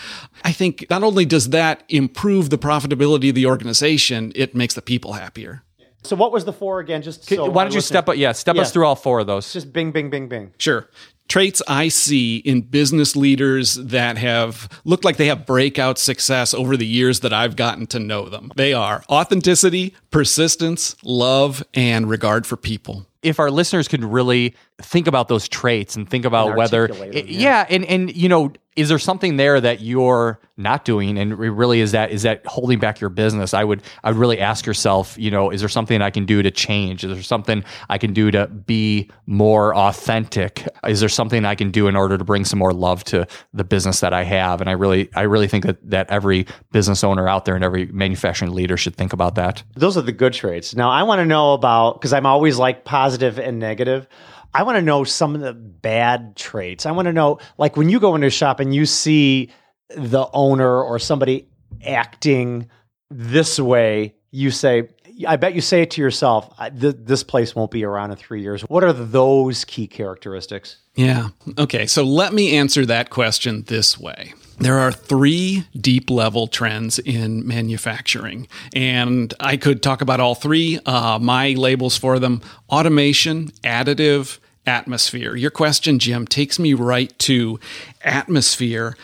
I 0.44 0.52
think 0.52 0.86
not 0.90 1.02
only 1.02 1.24
does 1.24 1.50
that 1.50 1.82
improve 1.88 2.50
the 2.50 2.58
profitability 2.58 3.30
of 3.30 3.34
the 3.34 3.46
organization, 3.46 4.32
it 4.34 4.54
makes 4.54 4.74
the 4.74 4.82
people 4.82 5.14
happier. 5.14 5.62
So 6.04 6.16
what 6.16 6.32
was 6.32 6.44
the 6.44 6.52
four 6.52 6.80
again? 6.80 7.00
Just 7.00 7.26
so 7.26 7.48
Why 7.48 7.64
don't 7.64 7.72
you 7.74 7.80
step 7.80 8.08
up? 8.08 8.16
Yeah, 8.16 8.32
step 8.32 8.56
us 8.56 8.70
through 8.70 8.86
all 8.86 8.94
four 8.94 9.20
of 9.20 9.26
those. 9.26 9.52
Just 9.52 9.72
bing, 9.72 9.90
bing, 9.90 10.10
bing, 10.10 10.28
bing. 10.28 10.52
Sure. 10.58 10.88
Traits 11.28 11.62
I 11.66 11.88
see 11.88 12.36
in 12.36 12.60
business 12.62 13.16
leaders 13.16 13.74
that 13.76 14.18
have 14.18 14.68
looked 14.84 15.04
like 15.04 15.16
they 15.16 15.26
have 15.26 15.46
breakout 15.46 15.98
success 15.98 16.52
over 16.54 16.76
the 16.76 16.86
years 16.86 17.20
that 17.20 17.32
I've 17.32 17.56
gotten 17.56 17.86
to 17.88 17.98
know 17.98 18.28
them. 18.28 18.52
They 18.56 18.72
are 18.74 19.02
authenticity, 19.08 19.94
persistence, 20.10 20.96
love, 21.02 21.62
and 21.72 22.08
regard 22.08 22.46
for 22.46 22.56
people. 22.56 23.06
if 23.22 23.40
our 23.40 23.50
listeners 23.50 23.88
could 23.88 24.04
really 24.04 24.54
think 24.82 25.06
about 25.06 25.28
those 25.28 25.48
traits 25.48 25.96
and 25.96 26.08
think 26.08 26.26
about 26.26 26.48
And 26.48 26.56
whether 26.58 26.82
articulate 26.82 27.12
them, 27.14 27.24
yeah. 27.26 27.66
and 27.70 27.84
and 27.86 28.14
you 28.14 28.28
know 28.28 28.52
is 28.76 28.88
there 28.88 28.98
something 28.98 29.36
there 29.36 29.60
that 29.60 29.80
you're 29.80 30.40
not 30.56 30.84
doing? 30.84 31.16
And 31.16 31.38
really 31.38 31.80
is 31.80 31.92
that 31.92 32.10
is 32.10 32.22
that 32.22 32.44
holding 32.46 32.78
back 32.78 33.00
your 33.00 33.10
business? 33.10 33.54
I 33.54 33.62
would 33.64 33.82
i 34.02 34.10
would 34.10 34.18
really 34.18 34.40
ask 34.40 34.66
yourself 34.66 35.16
you 35.18 35.30
know 35.30 35.50
is 35.50 35.60
there 35.60 35.68
something 35.68 36.02
i 36.02 36.10
can 36.10 36.26
do 36.26 36.42
to 36.42 36.50
change? 36.50 37.04
Is 37.04 37.12
there 37.12 37.22
something 37.22 37.64
i 37.88 37.98
can 37.98 38.12
do 38.12 38.30
to 38.30 38.46
be 38.46 39.10
more 39.26 39.74
authentic? 39.76 40.66
Is 40.86 41.00
there 41.00 41.08
something 41.08 41.44
i 41.44 41.54
can 41.54 41.70
do 41.70 41.86
in 41.86 41.96
order 41.96 42.18
to 42.18 42.24
bring 42.24 42.44
some 42.44 42.58
more 42.58 42.72
love 42.72 43.04
to 43.04 43.26
the 43.52 43.64
business 43.64 44.00
that 44.00 44.12
i 44.12 44.24
have? 44.24 44.60
And 44.60 44.68
i 44.68 44.72
really 44.72 45.08
i 45.14 45.22
really 45.22 45.48
think 45.48 45.64
that 45.66 45.78
that 45.90 46.10
every 46.10 46.46
business 46.72 47.04
owner 47.04 47.28
out 47.28 47.44
there 47.44 47.54
and 47.54 47.64
every 47.64 47.86
manufacturing 47.86 48.52
leader 48.52 48.76
should 48.76 48.96
think 48.96 49.12
about 49.12 49.36
that. 49.36 49.62
Those 49.74 49.96
are 49.96 50.02
the 50.02 50.12
good 50.12 50.32
traits. 50.32 50.74
Now 50.74 50.90
I 50.90 51.04
want 51.04 51.20
to 51.20 51.26
know 51.26 51.54
about 51.54 51.94
because 51.94 52.12
I'm 52.12 52.26
always 52.26 52.58
like 52.58 52.84
positive 52.84 53.38
and 53.38 53.58
negative. 53.58 54.08
I 54.54 54.62
want 54.62 54.76
to 54.76 54.82
know 54.82 55.04
some 55.04 55.34
of 55.34 55.40
the 55.40 55.52
bad 55.52 56.36
traits. 56.36 56.86
I 56.86 56.92
want 56.92 57.06
to 57.06 57.12
know 57.12 57.38
like 57.58 57.76
when 57.76 57.88
you 57.88 57.98
go 57.98 58.14
into 58.14 58.28
a 58.28 58.30
shop 58.30 58.60
and 58.60 58.74
you 58.74 58.86
see 58.86 59.50
the 59.96 60.26
owner 60.32 60.82
or 60.82 60.98
somebody 60.98 61.48
acting 61.84 62.68
this 63.10 63.58
way, 63.58 64.14
you 64.30 64.50
say, 64.50 64.88
I 65.26 65.36
bet 65.36 65.54
you 65.54 65.60
say 65.60 65.82
it 65.82 65.90
to 65.92 66.00
yourself, 66.00 66.52
th- 66.80 66.96
this 66.98 67.22
place 67.22 67.54
won't 67.54 67.70
be 67.70 67.84
around 67.84 68.10
in 68.10 68.16
three 68.16 68.42
years. 68.42 68.62
What 68.62 68.82
are 68.84 68.92
those 68.92 69.64
key 69.64 69.86
characteristics? 69.86 70.76
Yeah. 70.94 71.28
Okay. 71.58 71.86
So 71.86 72.04
let 72.04 72.32
me 72.32 72.56
answer 72.56 72.86
that 72.86 73.10
question 73.10 73.64
this 73.66 73.98
way. 73.98 74.34
There 74.58 74.78
are 74.78 74.92
three 74.92 75.66
deep 75.76 76.10
level 76.10 76.46
trends 76.46 77.00
in 77.00 77.44
manufacturing, 77.46 78.46
and 78.72 79.34
I 79.40 79.56
could 79.56 79.82
talk 79.82 80.00
about 80.00 80.20
all 80.20 80.36
three. 80.36 80.78
Uh, 80.86 81.18
my 81.20 81.54
labels 81.54 81.96
for 81.96 82.20
them 82.20 82.40
automation, 82.70 83.48
additive, 83.64 84.38
atmosphere. 84.66 85.36
Your 85.36 85.50
question, 85.50 85.98
Jim, 85.98 86.26
takes 86.26 86.58
me 86.58 86.74
right 86.74 87.16
to 87.20 87.58
atmosphere. 88.02 88.96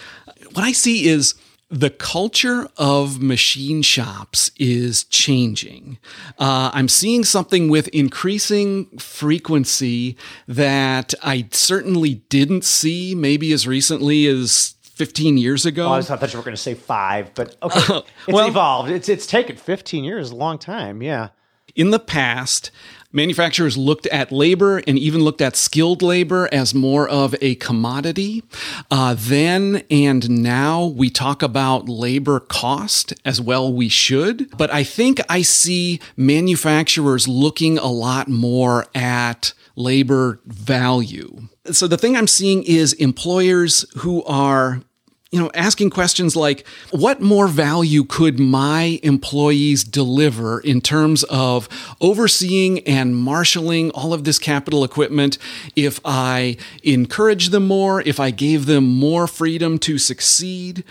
What 0.53 0.65
I 0.65 0.73
see 0.73 1.07
is 1.07 1.35
the 1.73 1.91
culture 1.91 2.69
of 2.77 3.23
machine 3.23 3.83
shops 3.83 4.51
is 4.59 5.05
changing. 5.05 5.99
Uh, 6.39 6.71
I'm 6.75 6.89
seeing 6.89 7.23
something 7.25 7.69
with 7.69 7.87
increasing 7.89 8.87
frequency 8.99 10.17
that 10.49 11.15
I 11.23 11.47
certainly 11.53 12.15
didn't 12.29 12.65
see 12.65 13.15
maybe 13.15 13.53
as 13.53 13.69
recently 13.69 14.27
as 14.27 14.75
15 14.83 15.39
years 15.39 15.65
ago. 15.65 15.87
Oh, 15.87 15.93
I 15.93 16.03
thought 16.03 16.33
you 16.33 16.39
were 16.39 16.45
going 16.45 16.57
to 16.57 16.61
say 16.61 16.75
five, 16.75 17.33
but 17.35 17.55
okay, 17.63 17.79
it's 18.27 18.35
Well- 18.35 18.49
evolved. 18.49 18.91
It's 18.91 19.09
it's 19.09 19.27
taken 19.27 19.57
15 19.57 20.03
years, 20.03 20.31
a 20.33 20.37
long 20.37 20.59
time. 20.59 21.03
Yeah. 21.03 21.29
In 21.77 21.91
the 21.91 22.01
past, 22.01 22.73
manufacturers 23.13 23.77
looked 23.77 24.07
at 24.07 24.33
labor 24.33 24.79
and 24.87 24.99
even 24.99 25.23
looked 25.23 25.41
at 25.41 25.57
skilled 25.57 26.03
labor 26.03 26.49
as 26.53 26.75
more 26.75 27.09
of 27.09 27.35
a 27.41 27.55
commodity. 27.57 28.43
Uh, 28.91 29.15
then 29.19 29.83
and 29.91 30.29
now 30.31 30.85
we 30.85 31.11
talk 31.11 31.43
about 31.43 31.89
labor 31.89 32.41
cost 32.41 33.13
as 33.25 33.41
well, 33.41 33.73
we 33.73 33.89
should. 33.89 34.57
But 34.57 34.73
I 34.73 34.85
think 34.85 35.21
I 35.29 35.43
see 35.43 36.01
manufacturers 36.17 37.27
looking 37.27 37.79
a 37.79 37.89
lot 37.89 38.29
more 38.29 38.87
at 38.95 39.53
labor 39.77 40.41
value. 40.45 41.49
So 41.73 41.87
the 41.87 41.99
thing 41.99 42.17
I'm 42.17 42.27
seeing 42.27 42.63
is 42.65 42.93
employers 42.95 43.85
who 43.99 44.23
are 44.25 44.83
you 45.31 45.39
know, 45.39 45.51
asking 45.55 45.91
questions 45.91 46.35
like, 46.35 46.67
what 46.91 47.21
more 47.21 47.47
value 47.47 48.03
could 48.03 48.41
my 48.41 48.99
employees 49.05 49.85
deliver 49.85 50.59
in 50.61 50.81
terms 50.81 51.23
of 51.25 51.69
overseeing 52.01 52.81
and 52.81 53.17
marshaling 53.17 53.91
all 53.93 54.13
of 54.13 54.25
this 54.25 54.41
capital 54.41 54.83
equipment 54.83 55.39
if 55.77 56.01
I 56.05 56.57
encourage 56.83 57.51
them 57.51 57.69
more, 57.69 58.01
if 58.01 58.19
I 58.19 58.33
gave 58.33 58.67
them 58.67 58.85
more 58.85 59.29
freedom 59.29 59.79
to 59.81 59.99
succeed? 59.99 60.83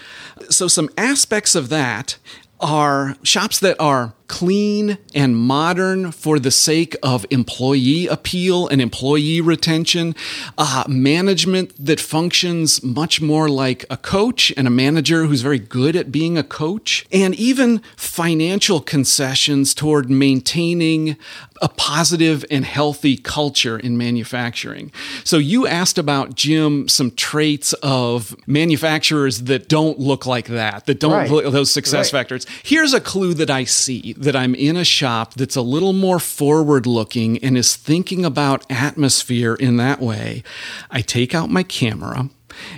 So, 0.50 0.70
some 0.70 0.90
aspects 0.98 1.54
of 1.54 1.68
that 1.70 2.18
are 2.62 3.18
shops 3.24 3.60
that 3.60 3.76
are 3.80 4.14
clean 4.30 4.98
and 5.14 5.36
modern 5.36 6.14
for 6.14 6.40
the 6.40 6.52
sake 6.52 6.96
of 7.04 7.26
employee 7.30 8.08
appeal 8.08 8.68
and 8.70 8.82
employee 8.82 9.42
retention, 9.42 10.16
uh, 10.58 10.86
management 10.88 11.74
that 11.84 12.00
functions 12.00 12.82
much 12.82 13.20
more 13.20 13.50
like 13.50 13.86
a 13.90 13.98
coach 13.98 14.54
and 14.56 14.66
a 14.68 14.72
manager 14.72 15.26
who's 15.26 15.42
very 15.42 15.60
good 15.60 15.96
at 15.98 16.12
being 16.12 16.38
a 16.38 16.44
coach, 16.44 17.06
and 17.12 17.36
even 17.36 17.82
financial 17.98 18.80
concessions 18.80 19.74
toward 19.74 20.10
maintaining 20.10 21.18
a 21.62 21.68
positive 21.68 22.46
and 22.50 22.64
healthy 22.64 23.18
culture 23.18 23.78
in 23.78 23.98
manufacturing. 23.98 24.92
So 25.26 25.38
you 25.38 25.68
asked 25.68 25.98
about 25.98 26.36
Jim 26.36 26.88
some 26.88 27.12
traits 27.12 27.74
of 27.84 28.34
manufacturers 28.48 29.44
that 29.44 29.68
don't 29.68 30.00
look 30.00 30.26
like 30.26 30.48
that, 30.48 30.86
that 30.86 31.00
don't 31.00 31.12
Right. 31.12 31.30
look 31.30 31.52
those 31.52 31.72
success 31.72 32.14
Right. 32.14 32.20
factors. 32.20 32.46
Here's 32.64 32.94
a 32.94 33.02
clue 33.02 33.34
that 33.34 33.50
I 33.50 33.64
see 33.66 34.14
that 34.20 34.36
I'm 34.36 34.54
in 34.54 34.76
a 34.76 34.84
shop 34.84 35.34
that's 35.34 35.56
a 35.56 35.62
little 35.62 35.94
more 35.94 36.20
forward 36.20 36.86
looking 36.86 37.38
and 37.40 37.58
is 37.58 37.76
thinking 37.76 38.26
about 38.26 38.70
atmosphere 38.70 39.56
in 39.56 39.78
that 39.78 40.02
way. 40.02 40.44
I 40.92 41.02
take 41.02 41.34
out 41.34 41.50
my 41.50 41.64
camera 41.64 42.30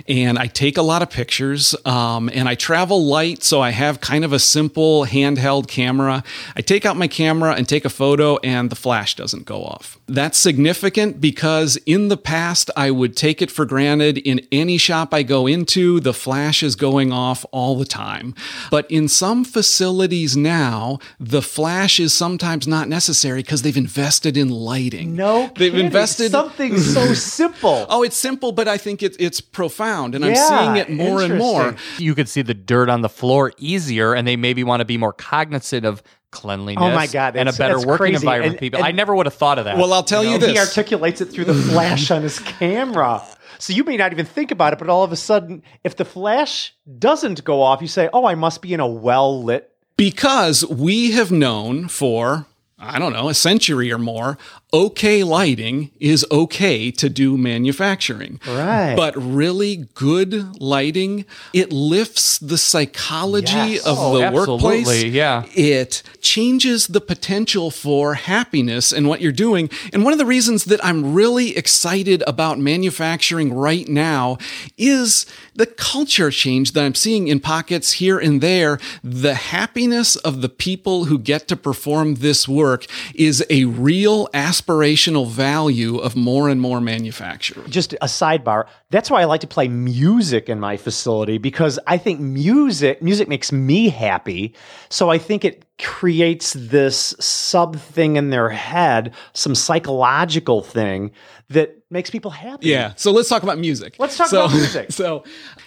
and 0.06 0.38
I 0.38 0.46
take 0.46 0.78
a 0.78 0.82
lot 0.82 1.02
of 1.02 1.10
pictures. 1.10 1.74
Um, 1.84 2.30
and 2.32 2.48
I 2.48 2.54
travel 2.54 3.04
light, 3.04 3.42
so 3.42 3.60
I 3.60 3.70
have 3.70 4.00
kind 4.00 4.24
of 4.24 4.32
a 4.32 4.38
simple 4.38 5.06
handheld 5.06 5.66
camera. 5.68 6.22
I 6.56 6.60
take 6.60 6.86
out 6.86 6.96
my 6.96 7.08
camera 7.08 7.54
and 7.54 7.68
take 7.68 7.84
a 7.84 7.90
photo, 7.90 8.36
and 8.38 8.70
the 8.70 8.76
flash 8.76 9.16
doesn't 9.16 9.44
go 9.44 9.64
off. 9.64 9.98
That's 10.12 10.36
significant 10.36 11.22
because 11.22 11.78
in 11.86 12.08
the 12.08 12.18
past, 12.18 12.70
I 12.76 12.90
would 12.90 13.16
take 13.16 13.40
it 13.40 13.50
for 13.50 13.64
granted 13.64 14.18
in 14.18 14.46
any 14.52 14.76
shop 14.76 15.14
I 15.14 15.22
go 15.22 15.46
into, 15.46 16.00
the 16.00 16.12
flash 16.12 16.62
is 16.62 16.76
going 16.76 17.12
off 17.12 17.46
all 17.50 17.76
the 17.76 17.86
time. 17.86 18.34
But 18.70 18.90
in 18.90 19.08
some 19.08 19.42
facilities 19.42 20.36
now, 20.36 20.98
the 21.18 21.40
flash 21.40 21.98
is 21.98 22.12
sometimes 22.12 22.68
not 22.68 22.88
necessary 22.88 23.42
because 23.42 23.62
they've 23.62 23.74
invested 23.74 24.36
in 24.36 24.50
lighting. 24.50 25.16
No, 25.16 25.50
they've 25.56 25.72
kidding. 25.72 25.86
invested 25.86 26.32
something 26.32 26.76
so 26.76 27.14
simple. 27.14 27.86
Oh, 27.88 28.02
it's 28.02 28.16
simple, 28.16 28.52
but 28.52 28.68
I 28.68 28.76
think 28.76 29.02
it, 29.02 29.16
it's 29.18 29.40
profound, 29.40 30.14
and 30.14 30.26
I'm 30.26 30.36
seeing 30.36 30.76
it 30.76 30.90
more 30.90 31.22
and 31.22 31.38
more. 31.38 31.74
you 31.96 32.14
could 32.14 32.28
see 32.28 32.42
the 32.42 32.52
dirt 32.52 32.90
on 32.90 33.00
the 33.00 33.08
floor 33.08 33.54
easier 33.56 34.12
and 34.12 34.28
they 34.28 34.36
maybe 34.36 34.62
want 34.62 34.80
to 34.80 34.84
be 34.84 34.98
more 34.98 35.14
cognizant 35.14 35.86
of 35.86 36.02
cleanliness 36.32 36.82
Oh 36.82 36.90
my 36.92 37.06
God, 37.06 37.36
and 37.36 37.48
a 37.48 37.52
better 37.52 37.76
working 37.78 37.96
crazy. 37.96 38.14
environment 38.16 38.52
And- 38.54 38.58
people 38.60 38.78
and- 38.78 38.86
i 38.86 38.90
never 38.90 39.14
would 39.14 39.26
have 39.26 39.34
thought 39.34 39.58
of 39.60 39.66
that 39.66 39.76
Well, 39.76 39.92
I'll 39.92 40.02
tell 40.02 40.24
you, 40.24 40.34
And 40.34 40.42
he 40.42 40.52
this. 40.54 40.68
articulates 40.68 41.20
it 41.20 41.26
through 41.26 41.44
the 41.44 41.54
flash 41.54 42.10
on 42.10 42.22
his 42.22 42.40
camera. 42.40 43.22
So 43.58 43.72
you 43.72 43.84
may 43.84 43.96
not 43.96 44.10
even 44.12 44.26
think 44.26 44.50
about 44.50 44.72
it, 44.72 44.80
but 44.80 44.88
all 44.88 45.04
of 45.04 45.12
a 45.12 45.16
sudden, 45.16 45.62
if 45.84 45.94
the 45.96 46.04
flash 46.04 46.74
doesn't 46.98 47.44
go 47.44 47.62
off, 47.62 47.80
you 47.80 47.86
say, 47.86 48.08
"Oh, 48.12 48.24
I 48.26 48.34
must 48.34 48.60
be 48.60 48.74
in 48.74 48.80
a 48.80 48.86
well 48.88 49.40
lit." 49.44 49.68
because 49.96 50.64
we 50.66 51.12
have 51.12 51.30
known 51.30 51.86
for 51.86 52.46
I 52.84 52.98
don't 52.98 53.12
know, 53.12 53.28
a 53.28 53.34
century 53.34 53.92
or 53.92 53.98
more, 53.98 54.36
okay 54.74 55.22
lighting 55.22 55.90
is 56.00 56.24
okay 56.30 56.90
to 56.90 57.08
do 57.08 57.36
manufacturing. 57.36 58.40
Right. 58.46 58.94
But 58.96 59.14
really 59.16 59.88
good 59.94 60.60
lighting, 60.60 61.24
it 61.52 61.72
lifts 61.72 62.38
the 62.38 62.56
psychology 62.58 63.52
Yes. 63.52 63.86
of 63.86 63.98
Oh, 63.98 64.16
the 64.18 64.24
absolutely, 64.24 64.76
workplace. 64.78 65.04
yeah. 65.04 65.44
It 65.54 66.02
changes 66.20 66.86
the 66.86 67.00
potential 67.00 67.70
for 67.70 68.14
happiness 68.14 68.92
in 68.92 69.06
what 69.08 69.20
you're 69.20 69.32
doing. 69.32 69.68
And 69.92 70.04
one 70.04 70.12
of 70.12 70.18
the 70.18 70.26
reasons 70.26 70.64
that 70.64 70.82
I'm 70.84 71.12
really 71.12 71.56
excited 71.56 72.22
about 72.26 72.58
manufacturing 72.58 73.52
right 73.52 73.88
now 73.88 74.38
is 74.78 75.26
the 75.54 75.66
culture 75.66 76.30
change 76.30 76.72
that 76.72 76.84
I'm 76.84 76.94
seeing 76.94 77.28
in 77.28 77.40
pockets 77.40 77.92
here 77.92 78.18
and 78.18 78.40
there. 78.40 78.78
The 79.04 79.34
happiness 79.34 80.16
of 80.16 80.40
the 80.40 80.48
people 80.48 81.04
who 81.06 81.18
get 81.18 81.46
to 81.48 81.56
perform 81.56 82.16
this 82.16 82.48
work 82.48 82.86
is 83.14 83.44
a 83.50 83.64
real 83.66 84.28
aspirational 84.62 85.26
value 85.26 85.98
of 85.98 86.16
more 86.16 86.48
and 86.48 86.60
more 86.60 86.80
manufacturing. 86.80 87.68
just 87.70 87.92
a 87.94 88.06
sidebar. 88.06 88.66
That's 88.90 89.10
why 89.10 89.20
I 89.22 89.24
like 89.24 89.40
to 89.42 89.46
play 89.46 89.68
music 89.68 90.48
in 90.48 90.60
my 90.60 90.76
facility 90.76 91.38
because 91.38 91.78
I 91.86 91.98
think 91.98 92.20
music 92.20 93.02
music 93.02 93.28
makes 93.28 93.52
me 93.52 93.88
happy. 93.88 94.54
So 94.90 95.10
I 95.10 95.18
think 95.18 95.44
it 95.44 95.64
creates 95.80 96.52
this 96.52 97.14
sub 97.18 97.76
thing 97.76 98.16
in 98.16 98.30
their 98.30 98.48
head, 98.50 99.14
some 99.32 99.54
psychological 99.54 100.62
thing 100.62 101.10
that 101.48 101.76
makes 101.90 102.08
people 102.08 102.30
happy. 102.30 102.68
Yeah. 102.68 102.92
So 102.96 103.10
let's 103.12 103.28
talk 103.28 103.42
about 103.42 103.58
music. 103.58 103.96
Let's 103.98 104.16
talk 104.16 104.28
So- 104.28 104.44
about 104.44 104.54
music. 104.56 104.88
So, 105.02 105.24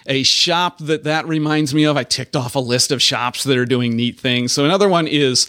a 0.08 0.22
shop 0.22 0.78
that 0.78 1.02
that 1.04 1.26
reminds 1.26 1.74
me 1.74 1.84
of, 1.84 1.96
I 1.96 2.04
ticked 2.04 2.36
off 2.36 2.54
a 2.54 2.60
list 2.60 2.92
of 2.92 3.02
shops 3.02 3.42
that 3.44 3.58
are 3.58 3.66
doing 3.66 3.96
neat 3.96 4.18
things. 4.20 4.52
So, 4.52 4.64
another 4.64 4.88
one 4.88 5.06
is 5.08 5.46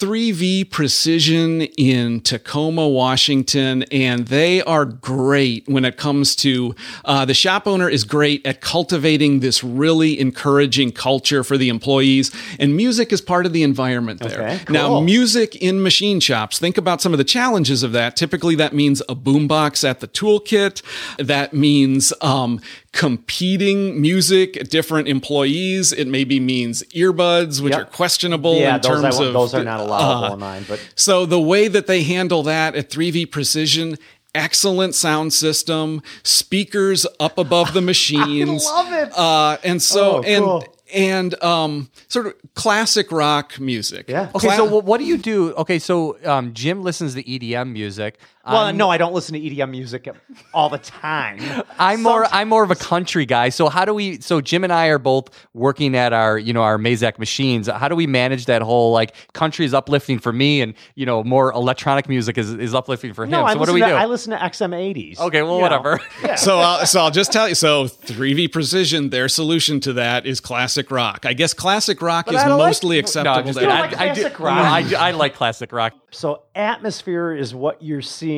3V 0.00 0.70
Precision 0.70 1.60
in 1.60 2.22
Tacoma, 2.22 2.88
Washington, 2.88 3.82
and 3.92 4.28
they 4.28 4.62
are 4.62 4.86
great 4.86 5.68
when 5.68 5.84
it 5.84 5.98
comes 5.98 6.34
to 6.36 6.74
uh, 7.04 7.26
the 7.26 7.34
shop 7.34 7.66
owner 7.66 7.86
is 7.86 8.04
great 8.04 8.44
at 8.46 8.62
cultivating 8.62 9.40
this 9.40 9.62
really 9.62 10.18
encouraging 10.18 10.90
culture 10.90 11.44
for 11.44 11.58
the 11.58 11.68
employees, 11.68 12.34
and 12.58 12.74
music 12.74 13.12
is 13.12 13.20
part 13.20 13.44
of 13.44 13.52
the 13.52 13.62
environment 13.62 14.20
there. 14.20 14.40
Okay, 14.42 14.60
Now, 14.70 15.00
music 15.00 15.54
in 15.56 15.82
machine 15.82 16.18
shops. 16.18 16.58
Think 16.58 16.78
about 16.78 17.02
some 17.02 17.12
of 17.12 17.18
the 17.18 17.24
challenges 17.24 17.82
of 17.82 17.92
that. 17.92 18.16
Typically, 18.16 18.54
that 18.54 18.72
means 18.72 19.02
a 19.02 19.14
boombox 19.14 19.86
at 19.86 20.00
the 20.00 20.08
toolkit. 20.08 20.80
That 21.18 21.52
means 21.52 22.14
um, 22.22 22.58
competing 22.92 24.00
music, 24.00 24.68
different 24.68 25.08
employees. 25.08 25.92
It 25.92 26.06
maybe 26.06 26.38
means 26.40 26.82
earbuds, 26.94 27.60
which 27.60 27.72
Yep. 27.72 27.80
are 27.80 27.84
questionable 27.86 28.56
Yeah, 28.56 28.76
in 28.76 28.80
those, 28.82 28.90
terms 29.02 29.14
won't- 29.16 29.26
of 29.28 29.32
those 29.32 29.54
are 29.54 29.64
not 29.64 29.80
allowable 29.80 30.24
uh, 30.24 30.32
in 30.34 30.38
mine. 30.40 30.64
But 30.68 30.80
so 30.94 31.26
the 31.26 31.40
way 31.40 31.68
that 31.68 31.86
they 31.86 32.02
handle 32.02 32.42
that 32.44 32.74
at 32.74 32.90
3V 32.90 33.26
Precision, 33.30 33.96
excellent 34.34 34.94
sound 34.94 35.32
system, 35.32 36.02
speakers 36.22 37.06
up 37.18 37.38
above 37.38 37.72
the 37.74 37.80
machines. 37.92 38.64
love 38.64 38.92
it. 38.92 39.12
Uh, 39.16 39.56
and 39.64 39.82
so 39.82 40.16
Oh, 40.18 40.22
and 40.22 40.44
cool. 40.44 40.64
and 40.94 41.42
um, 41.42 41.90
sort 42.08 42.26
of 42.26 42.34
classic 42.54 43.10
rock 43.12 43.58
music. 43.60 44.06
Yeah. 44.08 44.28
Okay, 44.34 44.48
Cla- 44.48 44.56
so 44.56 44.80
what 44.80 44.98
do 44.98 45.04
you 45.04 45.16
do? 45.18 45.52
Okay, 45.54 45.78
so 45.78 46.18
um, 46.24 46.52
Jim 46.54 46.82
listens 46.82 47.14
to 47.14 47.22
EDM 47.22 47.72
music. 47.72 48.18
Well, 48.46 48.62
I'm, 48.62 48.76
no, 48.76 48.88
I 48.88 48.96
don't 48.98 49.12
listen 49.12 49.34
to 49.34 49.40
EDM 49.40 49.70
music 49.70 50.08
all 50.54 50.68
the 50.68 50.78
time. 50.78 51.38
I'm 51.78 52.02
more 52.02 52.26
I'm 52.32 52.48
more 52.48 52.64
of 52.64 52.70
a 52.70 52.76
country 52.76 53.26
guy. 53.26 53.50
So 53.50 53.68
how 53.68 53.84
do 53.84 53.92
we? 53.92 54.20
So 54.20 54.40
Jim 54.40 54.64
and 54.64 54.72
I 54.72 54.86
are 54.86 54.98
both 54.98 55.28
working 55.52 55.94
at 55.94 56.12
our 56.12 56.38
you 56.38 56.52
know 56.52 56.62
our 56.62 56.78
Mazak 56.78 57.18
machines. 57.18 57.68
How 57.68 57.88
do 57.88 57.94
we 57.94 58.06
manage 58.06 58.46
that 58.46 58.62
whole 58.62 58.92
like 58.92 59.14
country 59.34 59.66
is 59.66 59.74
uplifting 59.74 60.18
for 60.18 60.32
me, 60.32 60.62
and 60.62 60.74
you 60.94 61.04
know 61.04 61.22
more 61.22 61.52
electronic 61.52 62.08
music 62.08 62.38
is, 62.38 62.52
is 62.54 62.74
uplifting 62.74 63.12
for 63.12 63.24
him. 63.24 63.30
No, 63.30 63.44
I 63.44 63.52
so 63.52 63.58
what 63.58 63.66
do 63.66 63.74
we 63.74 63.80
to, 63.80 63.86
do? 63.86 63.92
I 63.92 64.06
listen 64.06 64.30
to 64.30 64.38
XM80s. 64.38 65.18
Okay, 65.18 65.42
well, 65.42 65.60
whatever. 65.60 66.00
Yeah. 66.22 66.34
So, 66.34 66.58
I'll, 66.58 66.86
so 66.86 67.00
I'll 67.00 67.10
just 67.10 67.32
tell 67.32 67.48
you. 67.48 67.54
So, 67.54 67.84
3V 67.84 68.52
Precision, 68.52 69.08
their 69.08 69.28
solution 69.28 69.80
to 69.80 69.94
that 69.94 70.26
is 70.26 70.38
classic 70.38 70.90
rock. 70.90 71.24
I 71.24 71.32
guess 71.32 71.54
classic 71.54 72.02
rock 72.02 72.30
is 72.30 72.36
I 72.36 72.48
don't 72.48 72.58
like- 72.58 72.68
mostly 72.68 72.96
no, 72.96 73.00
acceptable. 73.00 73.38
I'm 73.38 73.46
just 73.46 73.58
like 73.58 73.98
I, 73.98 74.10
I 74.10 74.14
do, 74.14 74.20
classic 74.22 74.38
no, 74.38 74.46
rock. 74.46 74.92
I, 74.92 75.08
I 75.08 75.10
like 75.12 75.34
classic 75.34 75.72
rock. 75.72 75.94
So 76.10 76.42
atmosphere 76.54 77.32
is 77.34 77.54
what 77.54 77.82
you're 77.82 78.02
seeing. 78.02 78.29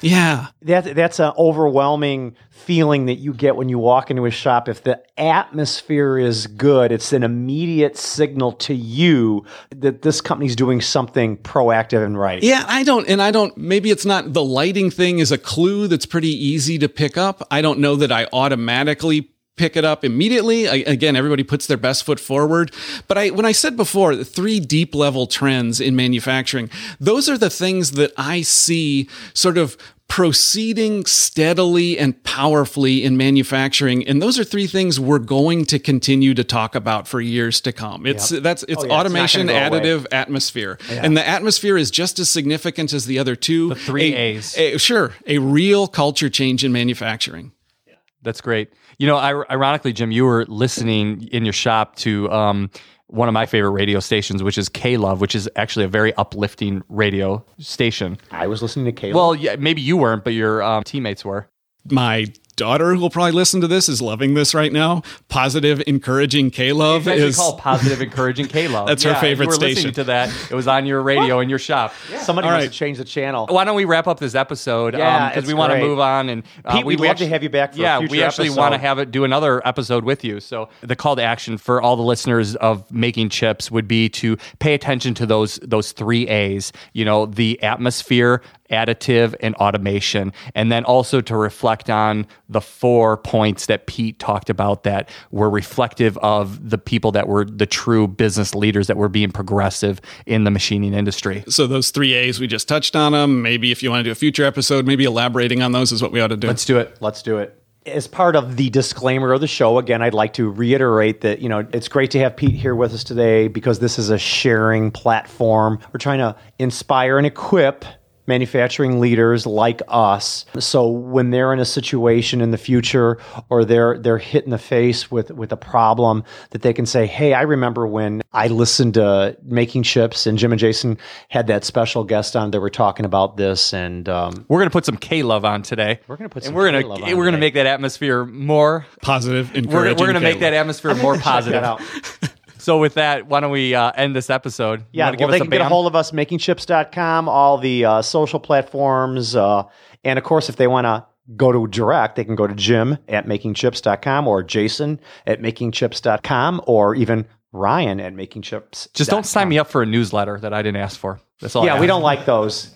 Yeah. 0.00 0.48
That 0.62 0.94
that's 0.94 1.20
an 1.20 1.32
overwhelming 1.38 2.36
feeling 2.50 3.06
that 3.06 3.16
you 3.16 3.32
get 3.32 3.56
when 3.56 3.68
you 3.68 3.78
walk 3.78 4.10
into 4.10 4.24
a 4.26 4.30
shop. 4.30 4.68
If 4.68 4.82
the 4.82 5.00
atmosphere 5.18 6.18
is 6.18 6.46
good, 6.46 6.92
it's 6.92 7.12
an 7.12 7.22
immediate 7.22 7.96
signal 7.96 8.52
to 8.52 8.74
you 8.74 9.44
that 9.70 10.02
this 10.02 10.20
company's 10.20 10.56
doing 10.56 10.80
something 10.80 11.36
proactive 11.38 12.04
and 12.04 12.18
right. 12.18 12.42
Yeah, 12.42 12.64
I 12.66 12.82
don't, 12.82 13.08
and 13.08 13.22
I 13.22 13.30
don't, 13.30 13.56
maybe 13.56 13.90
it's 13.90 14.06
not 14.06 14.32
the 14.32 14.44
lighting 14.44 14.90
thing 14.90 15.18
is 15.18 15.30
a 15.30 15.38
clue 15.38 15.86
that's 15.86 16.06
pretty 16.06 16.30
easy 16.30 16.78
to 16.78 16.88
pick 16.88 17.16
up. 17.16 17.46
I 17.50 17.62
don't 17.62 17.78
know 17.78 17.96
that 17.96 18.10
I 18.10 18.26
automatically 18.32 19.30
pick 19.56 19.76
it 19.76 19.84
up 19.84 20.04
immediately. 20.04 20.68
I, 20.68 20.76
again, 20.86 21.16
everybody 21.16 21.42
puts 21.42 21.66
their 21.66 21.76
best 21.78 22.04
foot 22.04 22.20
forward. 22.20 22.72
But 23.08 23.18
I, 23.18 23.30
when 23.30 23.46
I 23.46 23.52
said 23.52 23.76
before, 23.76 24.14
the 24.14 24.24
three 24.24 24.60
deep 24.60 24.94
level 24.94 25.26
trends 25.26 25.80
in 25.80 25.96
manufacturing, 25.96 26.70
those 27.00 27.28
are 27.28 27.38
the 27.38 27.50
things 27.50 27.92
that 27.92 28.12
I 28.16 28.42
see 28.42 29.08
sort 29.34 29.58
of 29.58 29.76
proceeding 30.08 31.04
steadily 31.04 31.98
and 31.98 32.22
powerfully 32.22 33.02
in 33.02 33.16
manufacturing 33.16 34.06
and 34.06 34.22
those 34.22 34.38
are 34.38 34.44
three 34.44 34.68
things 34.68 35.00
we're 35.00 35.18
going 35.18 35.64
to 35.64 35.80
continue 35.80 36.32
to 36.32 36.44
talk 36.44 36.76
about 36.76 37.08
for 37.08 37.20
years 37.20 37.60
to 37.60 37.72
come 37.72 38.06
it's 38.06 38.28
that's 38.28 38.62
it's 38.68 38.84
Oh, 38.84 38.86
yeah, 38.86 38.92
automation 38.92 39.48
gonna 39.48 39.68
go 39.70 39.76
away. 39.76 39.80
additive 39.84 40.06
atmosphere 40.12 40.78
and 40.88 41.16
the 41.16 41.26
atmosphere 41.26 41.76
is 41.76 41.90
just 41.90 42.20
as 42.20 42.30
significant 42.30 42.92
as 42.92 43.06
the 43.06 43.18
other 43.18 43.34
two 43.34 43.70
the 43.70 43.74
three 43.74 44.14
a, 44.14 44.16
A's. 44.16 44.56
a- 44.56 44.78
sure 44.78 45.12
a 45.26 45.38
real 45.38 45.88
culture 45.88 46.30
change 46.30 46.64
in 46.64 46.70
manufacturing 46.70 47.50
yeah. 47.86 47.94
That's 48.22 48.40
great. 48.40 48.70
You 48.98 49.06
know, 49.06 49.18
ir- 49.18 49.46
ironically, 49.50 49.92
Jim, 49.92 50.10
you 50.10 50.24
were 50.24 50.44
listening 50.46 51.28
in 51.32 51.44
your 51.44 51.52
shop 51.52 51.96
to 51.96 52.30
um, 52.30 52.70
one 53.08 53.28
of 53.28 53.34
my 53.34 53.46
favorite 53.46 53.70
radio 53.72 54.00
stations, 54.00 54.42
which 54.42 54.56
is 54.58 54.68
K 54.68 54.96
Love, 54.96 55.20
which 55.20 55.34
is 55.34 55.48
actually 55.56 55.84
a 55.84 55.88
very 55.88 56.14
uplifting 56.14 56.82
radio 56.88 57.44
station. 57.58 58.18
I 58.30 58.46
was 58.46 58.62
listening 58.62 58.86
to 58.86 58.92
Caleb. 58.92 59.16
Well, 59.16 59.34
yeah, 59.34 59.56
maybe 59.56 59.80
you 59.82 59.96
weren't, 59.96 60.24
but 60.24 60.32
your 60.32 60.62
um, 60.62 60.82
teammates 60.82 61.24
were. 61.24 61.48
my 61.90 62.26
daughter 62.56 62.94
who 62.94 63.00
will 63.00 63.10
probably 63.10 63.32
listen 63.32 63.60
to 63.60 63.68
this 63.68 63.88
is 63.88 64.00
loving 64.00 64.34
this 64.34 64.54
right 64.54 64.72
now 64.72 65.02
positive 65.28 65.82
encouraging 65.86 66.50
k-love 66.50 67.06
It's 67.06 67.20
is 67.20 67.36
called 67.36 67.58
Positive 67.58 68.00
Encouraging 68.00 68.46
K 68.46 68.68
Love. 68.68 68.86
That's 68.88 69.02
her 69.02 69.14
favorite 69.16 69.46
you 69.46 69.48
were 69.48 69.54
station. 69.54 69.74
Listening 69.74 69.94
to 69.94 70.04
that, 70.04 70.32
it 70.50 70.54
was 70.54 70.68
on 70.68 70.86
your 70.86 71.02
radio 71.02 71.40
in 71.40 71.48
your 71.48 71.58
shop. 71.58 71.92
somebody 72.20 72.48
all 72.48 72.58
must 72.58 72.72
change 72.72 72.98
the 72.98 73.04
channel. 73.04 73.46
Why 73.48 73.64
don't 73.64 73.76
we 73.76 73.84
wrap 73.84 74.06
up 74.06 74.18
this 74.18 74.34
episode? 74.34 74.94
Yeah, 74.94 75.28
because 75.28 75.44
it's 75.44 75.48
we 75.48 75.54
want 75.54 75.72
to 75.72 75.78
move 75.80 75.98
on 75.98 76.28
and 76.28 76.42
uh, 76.64 76.76
Pete, 76.76 76.86
we'd 76.86 77.00
love 77.00 77.16
to 77.16 77.28
have 77.28 77.42
you 77.42 77.50
back 77.50 77.72
for 77.74 77.80
a 77.80 77.82
yeah, 77.82 77.98
future 77.98 78.12
we 78.12 78.22
actually 78.22 78.50
want 78.50 78.74
to 78.74 78.78
have 78.78 78.98
it 78.98 79.10
do 79.10 79.24
another 79.24 79.66
episode 79.66 80.04
with 80.04 80.24
you. 80.24 80.40
So 80.40 80.68
the 80.80 80.96
call 80.96 81.16
to 81.16 81.22
action 81.22 81.58
for 81.58 81.80
all 81.82 81.96
the 81.96 82.02
listeners 82.02 82.56
of 82.56 82.90
making 82.90 83.30
chips 83.30 83.70
would 83.70 83.88
be 83.88 84.08
to 84.10 84.36
pay 84.58 84.74
attention 84.74 85.14
to 85.14 85.26
those 85.26 85.56
those 85.62 85.92
three 85.92 86.28
A's. 86.28 86.72
You 86.92 87.04
know, 87.04 87.26
the 87.26 87.62
atmosphere, 87.62 88.42
additive, 88.70 89.34
and 89.40 89.54
automation, 89.56 90.32
and 90.54 90.70
then 90.70 90.84
also 90.84 91.20
to 91.20 91.36
reflect 91.36 91.90
on 91.90 92.26
the 92.48 92.60
four 92.60 93.16
points 93.16 93.66
that 93.66 93.86
Pete 93.86 94.18
talked 94.18 94.50
about 94.50 94.84
that 94.84 95.08
were 95.30 95.50
reflective 95.50 96.16
of 96.18 96.70
the 96.70 96.78
people 96.78 97.12
that 97.12 97.28
were 97.28 97.44
the 97.44 97.66
true 97.66 98.06
business 98.06 98.54
leaders 98.54 98.86
that 98.86 98.96
were 98.96 99.08
being 99.08 99.30
progressive 99.30 100.00
in 100.26 100.44
the 100.44 100.50
machining 100.50 100.94
industry. 100.94 101.44
so 101.48 101.66
those 101.66 101.90
three 101.90 102.12
a's 102.14 102.40
we 102.40 102.46
just 102.46 102.68
touched 102.68 102.94
on 102.96 103.12
them 103.12 103.42
maybe 103.42 103.70
if 103.72 103.82
you 103.82 103.90
want 103.90 104.00
to 104.00 104.04
do 104.04 104.10
a 104.10 104.14
future 104.14 104.44
episode 104.44 104.86
maybe 104.86 105.04
elaborating 105.04 105.62
on 105.62 105.72
those 105.72 105.92
is 105.92 106.02
what 106.02 106.12
we 106.12 106.20
ought 106.20 106.28
to 106.28 106.36
do 106.36 106.46
Let's 106.46 106.64
do 106.64 106.78
it. 106.78 106.96
Let's 107.00 107.22
do 107.22 107.38
it. 107.38 107.62
As 107.84 108.06
part 108.08 108.34
of 108.34 108.56
the 108.56 108.70
disclaimer 108.70 109.32
of 109.32 109.40
the 109.40 109.46
show, 109.46 109.78
again, 109.78 110.02
I'd 110.02 110.14
like 110.14 110.32
to 110.34 110.50
reiterate 110.50 111.20
that, 111.20 111.40
you 111.40 111.48
know, 111.48 111.66
it's 111.72 111.86
great 111.88 112.10
to 112.12 112.18
have 112.18 112.36
Pete 112.36 112.54
here 112.54 112.74
with 112.74 112.92
us 112.92 113.04
today 113.04 113.46
because 113.46 113.78
this 113.78 113.98
is 113.98 114.10
a 114.10 114.18
sharing 114.18 114.90
platform. 114.90 115.78
We're 115.92 115.98
trying 115.98 116.18
to 116.18 116.34
inspire 116.58 117.18
and 117.18 117.26
equip 117.26 117.84
manufacturing 118.26 119.00
leaders 119.00 119.46
like 119.46 119.82
us. 119.88 120.44
So 120.58 120.88
when 120.88 121.30
they're 121.30 121.52
in 121.52 121.60
a 121.60 121.64
situation 121.64 122.40
in 122.40 122.50
the 122.50 122.58
future 122.58 123.18
or 123.48 123.64
they're 123.64 123.98
they're 123.98 124.18
hit 124.18 124.44
in 124.44 124.50
the 124.50 124.58
face 124.58 125.10
with 125.10 125.30
with 125.30 125.52
a 125.52 125.56
problem 125.56 126.24
that 126.50 126.62
they 126.62 126.72
can 126.72 126.86
say, 126.86 127.06
"Hey, 127.06 127.34
I 127.34 127.42
remember 127.42 127.86
when 127.86 128.22
I 128.32 128.48
listened 128.48 128.94
to 128.94 129.36
Making 129.42 129.82
Chips 129.82 130.26
and 130.26 130.38
Jim 130.38 130.52
and 130.52 130.58
Jason 130.60 130.98
had 131.28 131.46
that 131.46 131.64
special 131.64 132.04
guest 132.04 132.36
on. 132.36 132.50
They 132.50 132.58
were 132.58 132.70
talking 132.70 133.04
about 133.06 133.36
this 133.36 133.72
and 133.72 134.08
um, 134.08 134.44
We're 134.48 134.58
gonna 134.58 134.70
put 134.70 134.84
some 134.84 134.96
K 134.96 135.22
love 135.22 135.44
on 135.44 135.62
today. 135.62 136.00
We're 136.06 136.16
gonna 136.16 136.28
put 136.28 136.42
and 136.42 136.46
some 136.46 136.54
we're 136.54 136.70
gonna 136.70 137.16
we're 137.16 137.24
gonna 137.24 137.38
make 137.38 137.54
that 137.54 137.66
atmosphere 137.66 138.24
more. 138.24 138.86
positive 139.02 139.50
We're, 139.52 139.58
encouraging 139.58 139.98
we're 139.98 140.06
gonna 140.06 140.20
make 140.20 140.40
that 140.40 140.52
atmosphere 140.52 140.94
more 140.94 141.14
check 141.16 141.24
positive. 141.24 142.32
So 142.66 142.78
with 142.78 142.94
that, 142.94 143.28
why 143.28 143.38
don't 143.38 143.52
we 143.52 143.76
uh, 143.76 143.92
end 143.94 144.16
this 144.16 144.28
episode? 144.28 144.80
You 144.80 144.98
Yeah, 144.98 145.10
well, 145.10 145.18
give 145.18 145.30
they 145.30 145.38
can 145.38 145.50
get 145.50 145.60
a 145.60 145.68
hold 145.68 145.86
of 145.86 145.94
us, 145.94 146.10
makingchips.com, 146.10 147.28
all 147.28 147.58
the 147.58 147.84
uh, 147.84 148.02
social 148.02 148.40
platforms. 148.40 149.36
Uh, 149.36 149.62
and 150.02 150.18
of 150.18 150.24
course, 150.24 150.48
if 150.48 150.56
they 150.56 150.66
want 150.66 150.84
to 150.84 151.06
go 151.36 151.52
to 151.52 151.68
direct, 151.68 152.16
they 152.16 152.24
can 152.24 152.34
go 152.34 152.44
to 152.44 152.56
Jim 152.56 152.98
at 153.06 153.28
makingchips.com 153.28 154.26
or 154.26 154.42
Jason 154.42 154.98
at 155.28 155.40
makingchips.com 155.40 156.60
or 156.66 156.96
even 156.96 157.24
Ryan 157.52 158.00
at 158.00 158.14
makingchips. 158.14 158.92
Just 158.94 159.10
don't 159.10 159.24
sign 159.24 159.48
me 159.48 159.60
up 159.60 159.68
for 159.68 159.82
a 159.82 159.86
newsletter 159.86 160.40
that 160.40 160.52
I 160.52 160.60
didn't 160.62 160.80
ask 160.82 160.98
for. 160.98 161.20
That's 161.40 161.54
all. 161.54 161.62
I 161.62 161.66
Yeah, 161.66 161.80
we 161.80 161.86
don't 161.86 162.02
like 162.02 162.26
those. 162.26 162.74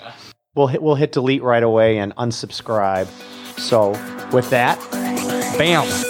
we'll 0.54 0.68
hit 0.68 0.84
we'll 0.84 0.94
hit 0.94 1.10
delete 1.10 1.42
right 1.42 1.64
away 1.64 1.98
and 1.98 2.14
unsubscribe. 2.14 3.08
So 3.58 3.90
with 4.30 4.50
that, 4.50 4.78
Bam. 5.58 6.09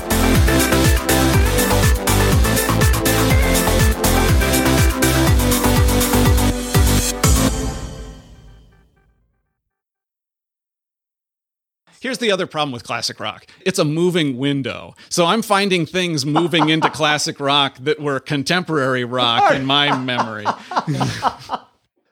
Here's 12.01 12.17
the 12.17 12.31
other 12.31 12.47
problem 12.47 12.71
with 12.71 12.83
classic 12.83 13.19
rock 13.19 13.45
it's 13.63 13.77
a 13.77 13.85
moving 13.85 14.37
window. 14.37 14.95
So 15.09 15.27
I'm 15.27 15.43
finding 15.43 15.85
things 15.85 16.25
moving 16.25 16.69
into 16.69 16.89
classic 16.89 17.39
rock 17.39 17.77
that 17.81 17.99
were 17.99 18.19
contemporary 18.19 19.05
rock 19.05 19.53
in 19.53 19.65
my 19.65 19.95
memory. 19.95 20.47